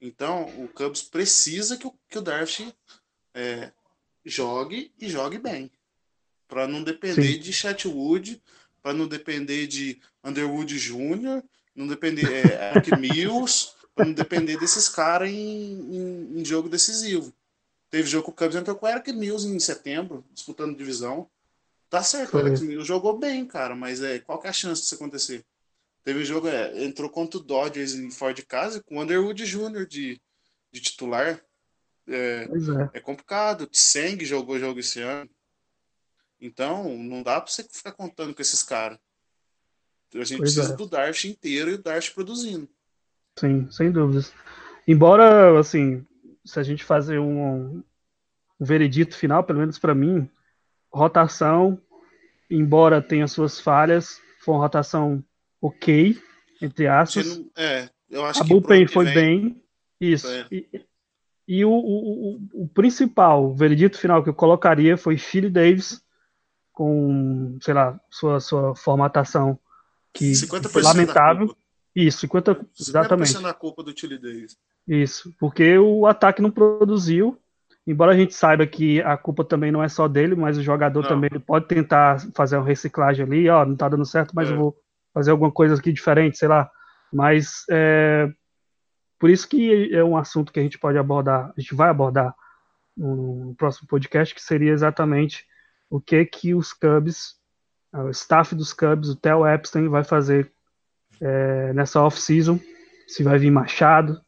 [0.00, 2.72] Então, o Cubs precisa que o, que o Darcy
[3.34, 3.72] é,
[4.24, 5.68] jogue e jogue bem.
[6.46, 7.40] Para não depender Sim.
[7.40, 8.40] de Chatwood,
[8.84, 11.42] para não depender de Underwood Jr.,
[11.74, 17.32] não depender é, Mills, para não depender desses caras em, em, em jogo decisivo.
[17.88, 21.30] Teve jogo com o Cubs entrou com o Eric Mills em setembro, disputando divisão.
[21.88, 24.82] Tá certo, o Eric Mills jogou bem, cara, mas é, qual que é a chance
[24.82, 25.42] disso acontecer?
[26.04, 29.86] Teve jogo, é, entrou contra o Dodgers em fora de casa com o Underwood Jr.
[29.86, 30.20] de,
[30.70, 31.40] de titular.
[32.06, 32.46] É,
[32.92, 32.98] é.
[32.98, 33.66] é complicado.
[33.66, 35.30] Tseng jogou jogo esse ano.
[36.44, 38.98] Então, não dá pra você ficar contando com esses caras.
[40.14, 40.76] A gente pois precisa é.
[40.76, 42.68] do Darsh inteiro e o Darsh produzindo.
[43.38, 44.30] Sim, sem dúvidas.
[44.86, 46.06] Embora, assim,
[46.44, 47.82] se a gente fazer um, um
[48.60, 50.28] veredito final, pelo menos para mim,
[50.92, 51.80] rotação,
[52.50, 55.24] embora tenha suas falhas, foi uma rotação
[55.62, 56.20] ok,
[56.60, 57.40] entre aspas.
[57.56, 59.14] É, eu acho a bullpen foi vem...
[59.14, 59.62] bem.
[59.98, 60.28] Isso.
[60.28, 60.46] É.
[60.52, 60.84] E,
[61.48, 66.03] e o, o, o, o, principal veredito final que eu colocaria foi Chile Davis,
[66.74, 69.58] com, sei lá, sua, sua formatação
[70.12, 70.32] que
[70.82, 71.56] lamentável.
[71.94, 73.42] Isso, 50%, 50 exatamente.
[73.42, 74.56] da culpa do Chile Davis.
[74.86, 77.38] Isso, porque o ataque não produziu.
[77.86, 81.02] Embora a gente saiba que a culpa também não é só dele, mas o jogador
[81.02, 81.08] não.
[81.08, 84.52] também pode tentar fazer uma reciclagem ali, ó, não tá dando certo, mas é.
[84.52, 84.76] eu vou
[85.12, 86.68] fazer alguma coisa aqui diferente, sei lá.
[87.12, 88.28] Mas é,
[89.18, 92.34] por isso que é um assunto que a gente pode abordar, a gente vai abordar
[92.96, 95.44] no próximo podcast, que seria exatamente
[95.94, 97.36] o que que os Cubs,
[97.92, 100.50] o staff dos Cubs, o Theo Epstein vai fazer
[101.20, 102.58] é, nessa off-season,
[103.06, 104.20] se vai vir Machado,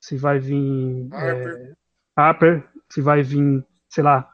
[0.00, 1.72] se vai vir Harper, é,
[2.16, 4.28] Harper se vai vir, sei lá.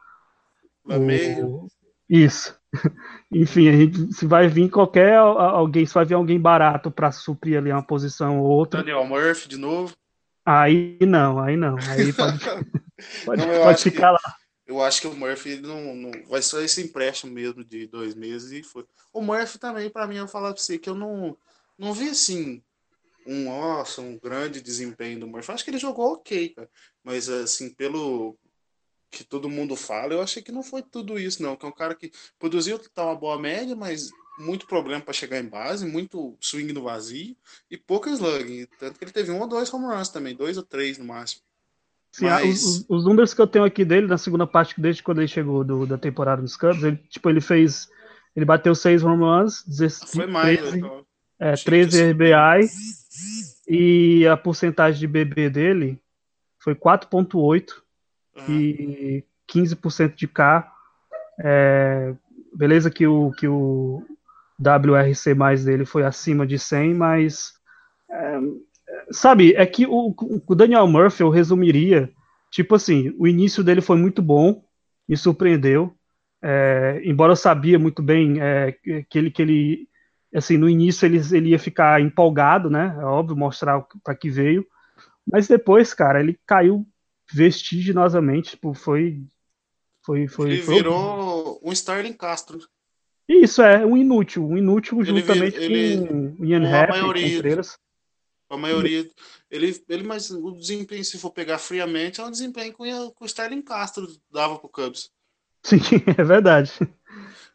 [0.87, 1.69] O,
[2.09, 2.59] isso.
[3.31, 7.59] Enfim, a gente, se vai vir qualquer alguém, se vai vir alguém barato para suprir
[7.59, 8.81] ali uma posição ou outra.
[8.81, 9.95] Daniel Murphy de novo.
[10.43, 11.77] Aí não, aí não.
[11.91, 12.39] Aí pode,
[13.27, 14.38] pode, não, pode ficar que, lá.
[14.69, 18.53] Eu acho que o Murphy não, não vai ser esse empréstimo mesmo de dois meses
[18.53, 18.85] e foi.
[19.11, 21.35] O Murphy também, para mim, eu falar para você que eu não,
[21.79, 22.63] não vi assim
[23.27, 25.53] um, nossa, um grande desempenho do Murphy.
[25.53, 26.71] Acho que ele jogou ok, cara.
[27.03, 28.37] Mas, assim, pelo
[29.11, 31.57] que todo mundo fala, eu achei que não foi tudo isso, não.
[31.57, 35.39] Que é um cara que produziu tá uma boa média, mas muito problema para chegar
[35.39, 37.35] em base, muito swing no vazio
[37.71, 38.67] e pouca slug.
[38.79, 41.48] Tanto que ele teve um ou dois home runs também, dois ou três no máximo.
[42.13, 42.65] Sim, mas...
[42.65, 45.63] os, os, números que eu tenho aqui dele, na segunda parte, desde quando ele chegou
[45.63, 47.89] do, da temporada dos Cubs, ele, tipo, ele fez.
[48.35, 51.05] Ele bateu seis home runs, 16, Foi mais, 13, então.
[51.41, 52.69] é, 13 RBI
[53.69, 56.01] e a porcentagem de BB dele
[56.59, 57.73] foi 4,8
[58.37, 58.55] uhum.
[58.55, 60.73] e 15% de K.
[61.41, 62.15] É,
[62.55, 64.03] beleza que o, que o
[64.61, 67.55] WRC mais dele foi acima de 100, mas
[68.11, 68.41] é,
[69.11, 70.15] sabe, é que o,
[70.47, 72.11] o, Daniel Murphy eu resumiria,
[72.51, 74.65] tipo assim, o início dele foi muito bom,
[75.09, 75.95] me surpreendeu,
[76.43, 78.73] é, embora eu sabia muito bem é,
[79.09, 79.89] que ele que ele
[80.35, 82.97] assim no início ele, ele ia ficar empolgado, né?
[83.01, 84.65] É óbvio mostrar para que veio,
[85.27, 86.87] mas depois, cara, ele caiu
[87.33, 89.23] vestigiosamente, tipo, foi
[90.05, 92.59] foi foi ele foi virou um Sterling Castro.
[93.29, 97.61] Isso é um inútil, um inútil ele juntamente ele, com o Ian Happ, maioria,
[98.49, 99.09] a maioria.
[99.51, 103.63] Ele, ele, mas o desempenho, se for pegar friamente, é um desempenho que o Sterling
[103.63, 105.11] Castro dava pro Cubs.
[105.63, 105.79] Sim,
[106.17, 106.73] é verdade.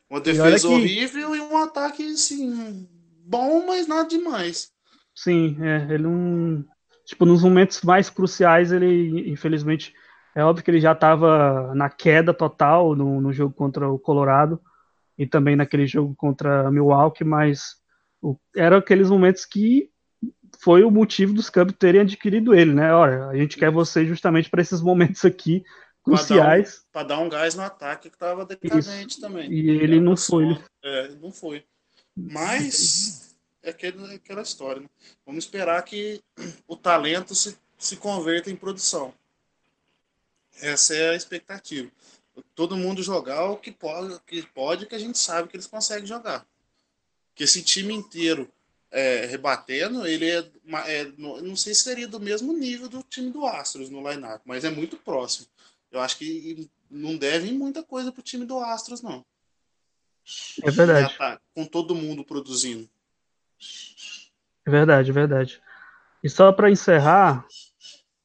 [0.10, 0.74] Uma defesa que...
[0.74, 2.88] horrível e um ataque, assim,
[3.26, 4.72] bom, mas nada demais.
[5.16, 6.66] Sim, é, ele não.
[7.06, 9.94] Tipo, nos momentos mais cruciais, ele, infelizmente,
[10.36, 14.60] é óbvio que ele já estava na queda total no, no jogo contra o Colorado
[15.18, 17.76] e também naquele jogo contra Milwaukee, mas
[18.22, 19.90] o, eram aqueles momentos que
[20.64, 22.94] foi o motivo dos Cubs terem adquirido ele, né?
[22.94, 25.62] Olha, a gente quer você justamente para esses momentos aqui
[26.02, 26.86] cruciais.
[26.90, 29.22] Para dar, um, dar, um gás no ataque que estava decadente Isso.
[29.22, 29.52] também.
[29.52, 30.58] E ele não foi.
[30.82, 31.66] É, não foi.
[32.16, 34.90] Mas é aquela, aquela história, né?
[35.26, 36.22] Vamos esperar que
[36.66, 39.14] o talento se, se converta em produção.
[40.62, 41.92] Essa é a expectativa.
[42.56, 46.06] Todo mundo jogar o que pode, que pode, que a gente sabe que eles conseguem
[46.06, 46.46] jogar.
[47.36, 48.50] Que esse time inteiro
[48.94, 50.46] é, rebatendo, ele é,
[50.86, 54.64] é, não sei se seria do mesmo nível do time do Astros no line-up, mas
[54.64, 55.48] é muito próximo.
[55.92, 59.26] Eu acho que não deve muita coisa pro time do Astros, não.
[60.62, 61.18] É verdade.
[61.18, 62.88] Tá com todo mundo produzindo.
[64.64, 65.62] É verdade, é verdade.
[66.24, 67.46] E só para encerrar,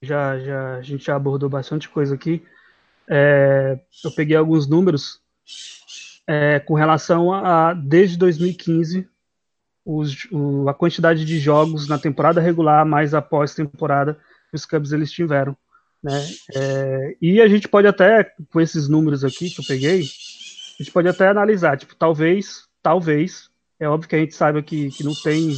[0.03, 2.47] já, já a gente já abordou bastante coisa aqui.
[3.09, 5.23] É, eu peguei alguns números
[6.27, 9.09] é, com relação a, a desde 2015
[9.89, 14.19] os, o, a quantidade de jogos na temporada regular mais após temporada
[14.51, 15.57] que os Cubs eles tiveram.
[16.03, 16.27] Né?
[16.55, 18.23] É, e a gente pode até,
[18.53, 23.49] com esses números aqui que eu peguei, a gente pode até analisar, tipo, talvez, talvez,
[23.81, 25.57] é óbvio que a gente saiba que, que não tem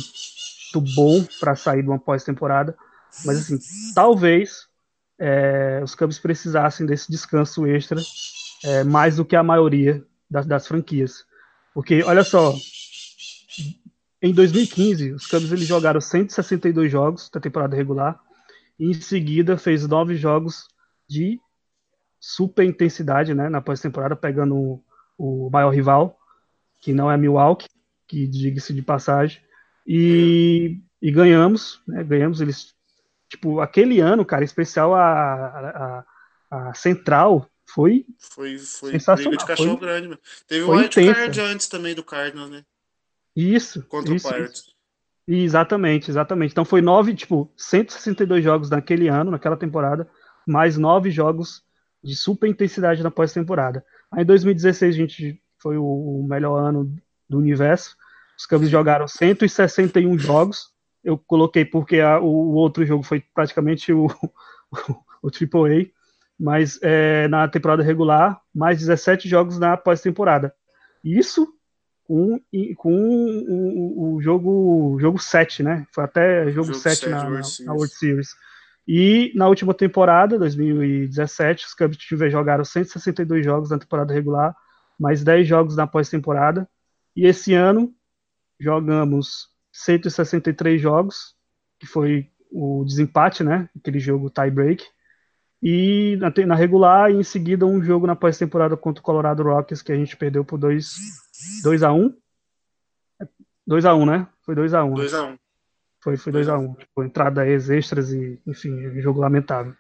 [0.72, 2.76] muito bom para sair de uma pós-temporada,
[3.24, 3.58] mas assim,
[3.96, 4.68] talvez
[5.18, 8.00] é, os Cubs precisassem desse descanso extra
[8.62, 11.24] é, mais do que a maioria das, das franquias.
[11.74, 12.54] Porque, olha só,
[14.22, 18.20] em 2015, os Cubs eles jogaram 162 jogos da temporada regular
[18.78, 20.68] e em seguida fez nove jogos
[21.08, 21.40] de
[22.20, 24.84] super intensidade, né, na pós-temporada, pegando o,
[25.16, 26.18] o, maior rival,
[26.78, 27.68] que não é Milwaukee,
[28.06, 29.42] que diga-se de passagem,
[29.86, 32.74] e, e ganhamos, né, ganhamos eles,
[33.28, 36.04] tipo, aquele ano, cara, especial a,
[36.50, 39.38] a, a Central foi foi foi sensacional.
[39.38, 42.64] de cachorro foi, grande, Teve o White Card antes também do Cardinals, né?
[43.36, 43.82] Isso.
[43.84, 44.58] Contra isso, o Pirates.
[44.60, 44.70] Isso.
[45.28, 46.50] Exatamente, exatamente.
[46.50, 50.08] Então foi nove, tipo, 162 jogos naquele ano, naquela temporada,
[50.46, 51.62] mais nove jogos
[52.02, 53.84] de super intensidade na pós-temporada.
[54.10, 56.92] Aí em 2016 a gente foi o melhor ano
[57.28, 57.96] do universo.
[58.36, 60.70] Os Cubs jogaram 161 jogos.
[61.04, 64.06] Eu coloquei porque a, o, outro jogo foi praticamente o,
[65.22, 65.86] o, o AAA,
[66.38, 70.52] mas é, na temporada regular, mais 17 jogos na pós-temporada.
[71.04, 71.54] Isso
[72.10, 72.40] com,
[72.76, 75.86] com o, o, jogo jogo 7, né?
[75.94, 78.34] Foi até jogo, jogo 7 na, World na, World Series.
[78.86, 81.96] E na última temporada, 2017, os Cubs
[82.32, 84.56] jogaram 162 jogos na temporada regular,
[84.98, 86.68] mais 10 jogos na pós-temporada.
[87.14, 87.94] E esse ano
[88.58, 91.36] jogamos 163 jogos,
[91.78, 93.68] que foi o desempate, né?
[93.78, 94.84] Aquele jogo tie-break.
[95.62, 99.80] E na, na regular, e em seguida um jogo na pós-temporada contra o Colorado Rockies,
[99.80, 101.29] que a gente perdeu por 2
[101.64, 102.14] 2x1?
[103.68, 104.26] 2x1, né?
[104.42, 104.94] Foi 2x1.
[104.94, 105.38] 2x1.
[106.02, 106.78] Foi, foi 2x1.
[106.78, 109.74] Tipo, entradas extras e, enfim, jogo lamentável.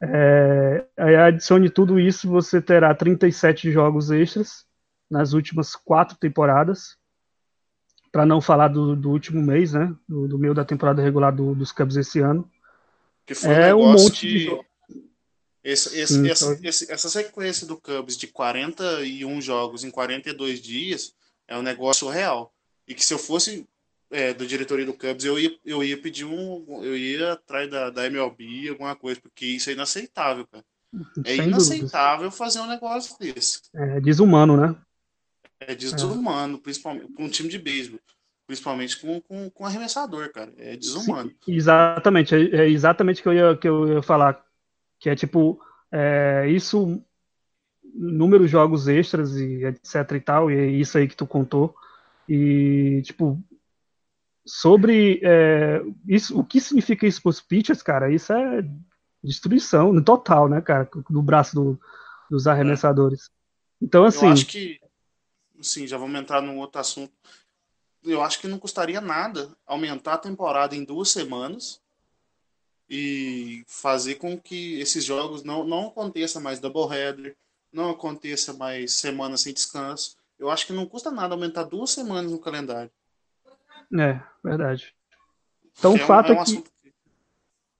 [0.00, 4.64] É, aí adicione tudo isso, você terá 37 jogos extras
[5.10, 6.96] nas últimas quatro temporadas.
[8.10, 9.94] Para não falar do, do, último mês, né?
[10.08, 12.50] Do, do meio da temporada regular do, dos Cubs esse ano.
[13.26, 14.60] Que foi é um, um monte de, de
[15.68, 21.14] esse, esse, Sim, essa, esse, essa sequência do Cubs de 41 jogos em 42 dias
[21.46, 22.54] é um negócio real.
[22.86, 23.68] E que se eu fosse
[24.10, 26.82] é, da diretoria do Cubs, eu ia, eu ia pedir um.
[26.82, 30.64] Eu ia atrás da, da MLB, alguma coisa, porque isso é inaceitável, cara.
[31.22, 33.60] É Sem inaceitável fazer um negócio desse.
[33.74, 34.74] É desumano, né?
[35.60, 36.60] É desumano, é.
[36.60, 38.00] principalmente para um time de beisebol.
[38.46, 40.50] Principalmente com, com, com arremessador, cara.
[40.56, 41.30] É desumano.
[41.44, 44.47] Sim, exatamente, é, é exatamente o que eu ia, que eu ia falar
[44.98, 47.02] que é tipo é, isso
[47.94, 51.74] número de jogos extras e etc e tal e é isso aí que tu contou
[52.28, 53.42] E, tipo,
[54.44, 58.62] sobre é, isso, o que significa isso para os pitchers, cara, isso é
[59.24, 61.80] destruição no total, né, cara, do braço do,
[62.30, 63.30] dos arremessadores.
[63.80, 64.26] Então, assim.
[64.26, 64.78] Eu acho que,
[65.60, 67.12] sim, já vamos entrar num outro assunto.
[68.04, 71.80] Eu acho que não custaria nada aumentar a temporada em duas semanas
[72.88, 77.36] e fazer com que esses jogos não, não aconteça mais doubleheader,
[77.72, 80.16] não aconteça mais semana sem descanso.
[80.38, 82.90] Eu acho que não custa nada aumentar duas semanas no calendário.
[83.92, 84.94] É, verdade.
[85.78, 86.92] Então o fato é, um, é, um que...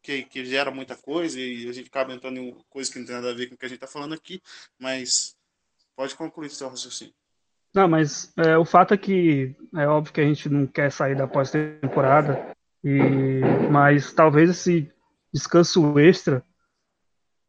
[0.03, 0.23] que...
[0.25, 0.45] que.
[0.45, 3.35] gera muita coisa e a gente acaba entrando em coisa que não tem nada a
[3.35, 4.43] ver com o que a gente está falando aqui,
[4.79, 5.37] mas
[5.97, 7.15] pode concluir seu raciocínio.
[7.75, 11.15] Não, mas é, o fato é que é óbvio que a gente não quer sair
[11.15, 13.41] da pós-temporada, e
[13.71, 14.91] mas talvez esse
[15.39, 16.45] descanso extra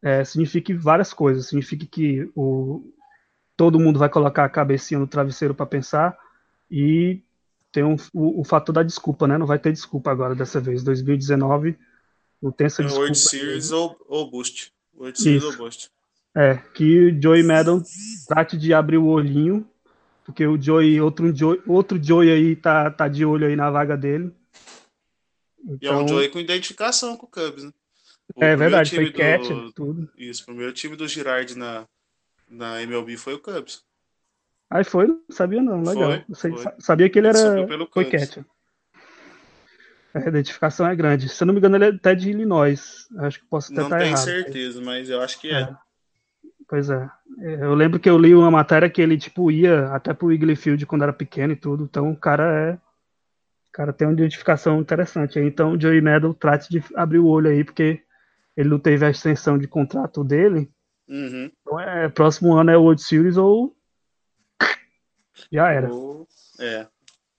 [0.01, 1.47] é, signifique várias coisas.
[1.47, 2.93] Signifique que o,
[3.57, 6.17] todo mundo vai colocar a cabecinha no travesseiro para pensar
[6.71, 7.21] e
[7.71, 9.37] tem um, o, o, fator da desculpa, né?
[9.37, 10.83] Não vai ter desculpa agora dessa vez.
[10.83, 11.77] 2019
[12.41, 13.05] não tem essa é desculpa.
[13.05, 14.73] World Series ou, ou Boost.
[14.95, 15.89] World Series ou Boost.
[16.35, 17.81] É, que o Joey Madden
[18.27, 19.67] trate de abrir o olhinho,
[20.23, 23.97] porque o Joey, outro Joey, outro Joey aí tá, tá de olho aí na vaga
[23.97, 24.31] dele.
[25.63, 25.77] Então...
[25.81, 27.73] E é um então Joey com identificação com o Cubs, né?
[28.35, 30.09] O é verdade, foi catch, tudo.
[30.17, 31.87] Isso, o primeiro time do Girard na,
[32.49, 33.83] na MLB foi o Cubs.
[34.69, 36.23] Aí foi, não sabia não, legal.
[36.35, 36.73] Foi, foi.
[36.77, 37.67] Sabia que ele era.
[37.91, 38.45] Foi catcher.
[40.13, 41.29] A identificação é grande.
[41.29, 43.07] Se eu não me engano, ele é até de Illinois.
[43.17, 43.91] Acho que posso estar errado.
[43.91, 45.61] Não tenho certeza, mas eu acho que é.
[45.61, 45.75] é.
[46.67, 47.09] Pois é.
[47.39, 47.53] é.
[47.63, 50.85] Eu lembro que eu li uma matéria que ele, tipo, ia até pro Wrigley Field
[50.85, 51.83] quando era pequeno e tudo.
[51.83, 52.73] Então o cara é.
[52.73, 55.39] O cara tem uma identificação interessante.
[55.39, 58.01] Então o Joey Medal trate de abrir o olho aí, porque
[58.59, 60.69] ele não teve a extensão de contrato dele.
[61.07, 61.49] Uhum.
[61.61, 63.73] Então é, próximo ano é o World Series ou
[65.49, 65.89] já era.
[66.59, 66.85] é.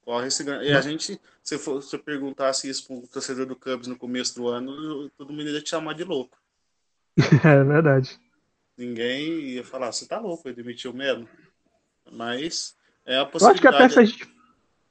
[0.00, 3.54] Corre esse E a gente, se for se eu perguntasse isso para o torcedor do
[3.54, 6.38] Cubs no começo do ano, todo mundo ia te chamar de louco.
[7.44, 8.18] é verdade.
[8.78, 11.28] Ninguém ia falar, você tá louco, ele demitiu mesmo.
[12.10, 13.62] Mas é a possibilidade.
[13.62, 14.34] Eu acho que até se a gente,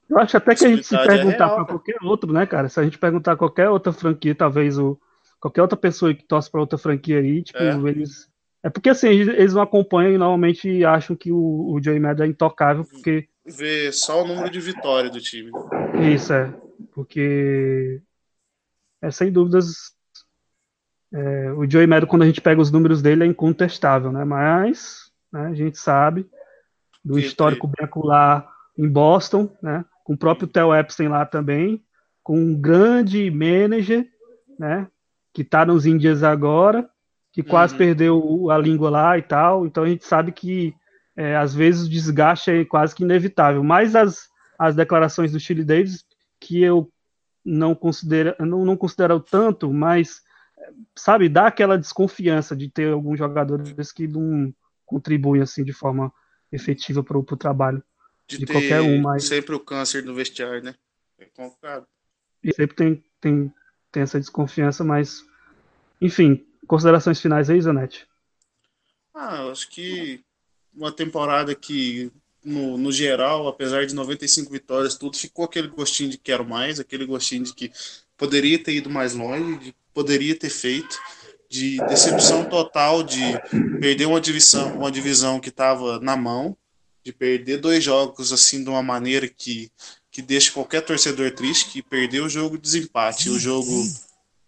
[0.08, 2.70] eu acho até que a gente se é perguntar é para qualquer outro, né, cara?
[2.70, 4.96] Se a gente perguntar qualquer outra franquia, talvez o
[5.40, 7.90] qualquer outra pessoa que torce para outra franquia aí, tipo, é.
[7.90, 8.30] eles
[8.62, 12.30] é porque assim, eles não acompanham e normalmente acham que o, o Joey Madden é
[12.30, 13.28] intocável, porque.
[13.46, 15.50] Vê só o número de vitória do time.
[16.14, 16.54] Isso, é.
[16.92, 18.02] Porque.
[19.02, 19.94] É, sem dúvidas.
[21.12, 24.26] É, o Joey Madden, quando a gente pega os números dele, é incontestável, né?
[24.26, 26.30] Mas né, a gente sabe
[27.04, 29.86] do que histórico bem acular em Boston, né?
[30.04, 31.82] Com o próprio Theo Epstein lá também,
[32.22, 34.06] com um grande manager,
[34.60, 34.88] né?
[35.34, 36.90] Que tá nos Indias agora
[37.32, 37.78] que quase uhum.
[37.78, 39.66] perdeu a língua lá e tal.
[39.66, 40.76] Então a gente sabe que
[41.16, 43.64] é, às vezes o desgaste é quase que inevitável.
[43.64, 44.28] Mas as,
[44.58, 46.06] as declarações do Chile Davis,
[46.40, 46.92] que eu
[47.46, 50.22] não considero, não, não considero tanto, mas
[50.96, 54.54] sabe, dá aquela desconfiança de ter alguns jogadores que não
[54.86, 56.12] contribuem assim de forma
[56.52, 57.84] efetiva para o trabalho
[58.28, 59.02] de, de qualquer um.
[59.02, 59.26] Mas...
[59.26, 60.76] Sempre o câncer no vestiário, né?
[61.18, 61.86] É complicado.
[62.44, 63.54] E sempre tem, tem,
[63.92, 65.26] tem essa desconfiança, mas
[66.02, 68.06] enfim, Considerações finais aí, Zanetti?
[69.12, 70.24] Ah, eu acho que
[70.72, 72.12] uma temporada que,
[72.46, 77.08] no, no geral, apesar de 95 vitórias, tudo ficou aquele gostinho de quero mais, aquele
[77.08, 77.72] gostinho de que
[78.16, 80.96] poderia ter ido mais longe, de poderia ter feito,
[81.50, 83.20] de decepção total de
[83.80, 86.56] perder uma divisão, uma divisão que estava na mão,
[87.04, 89.72] de perder dois jogos assim de uma maneira que,
[90.12, 93.72] que deixa qualquer torcedor triste, que perdeu o jogo de desempate, o jogo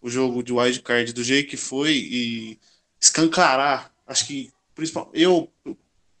[0.00, 2.58] o jogo de wildcard do jeito que foi e
[3.00, 5.48] escancarar, acho que principal, eu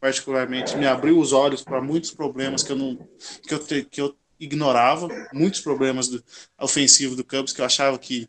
[0.00, 2.96] particularmente me abriu os olhos para muitos problemas que eu não
[3.42, 6.22] que eu, que eu ignorava, muitos problemas do,
[6.58, 8.28] ofensivos do Cubs que eu achava que,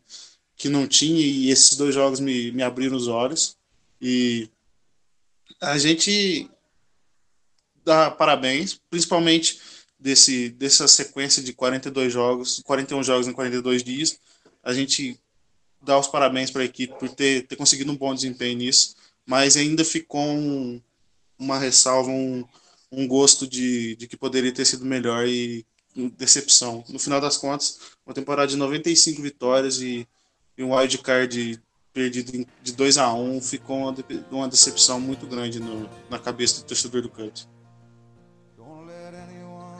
[0.56, 3.56] que não tinha e esses dois jogos me, me abriram os olhos.
[4.00, 4.48] E
[5.60, 6.48] a gente
[7.84, 9.60] dá parabéns, principalmente
[10.04, 14.18] desse, dessa sequência de 42 jogos, 41 jogos em 42 dias.
[14.62, 15.18] A gente
[15.80, 19.56] dar os parabéns para a equipe por ter, ter conseguido um bom desempenho nisso, mas
[19.56, 20.78] ainda ficou um,
[21.38, 22.44] uma ressalva, um,
[22.92, 25.64] um gosto de, de que poderia ter sido melhor e
[26.18, 26.84] decepção.
[26.86, 30.06] No final das contas, uma temporada de 95 vitórias e,
[30.58, 31.62] e um wildcard
[31.94, 33.94] perdido de 2 a 1 ficou uma,
[34.30, 37.48] uma decepção muito grande no, na cabeça do torcedor do Cubs.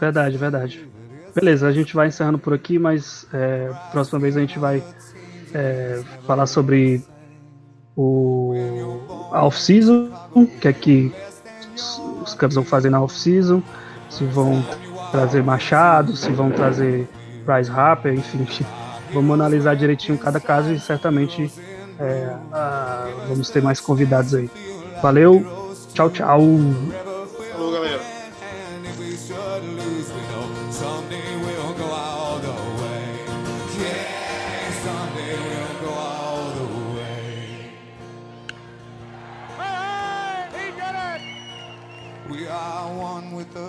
[0.00, 0.88] Verdade, verdade.
[1.34, 4.82] Beleza, a gente vai encerrando por aqui, mas é, próxima vez a gente vai
[5.52, 7.02] é, falar sobre
[7.96, 8.54] o
[9.32, 10.10] off-season,
[10.60, 11.12] que é que
[12.22, 13.62] os Cubs vão fazer na off-season,
[14.08, 14.64] se vão
[15.10, 17.08] trazer Machado, se vão trazer
[17.44, 18.64] Bryce Harper, enfim.
[19.12, 21.52] Vamos analisar direitinho cada caso e certamente
[21.98, 24.50] é, a, vamos ter mais convidados aí.
[25.02, 25.44] Valeu,
[25.92, 26.40] tchau, tchau.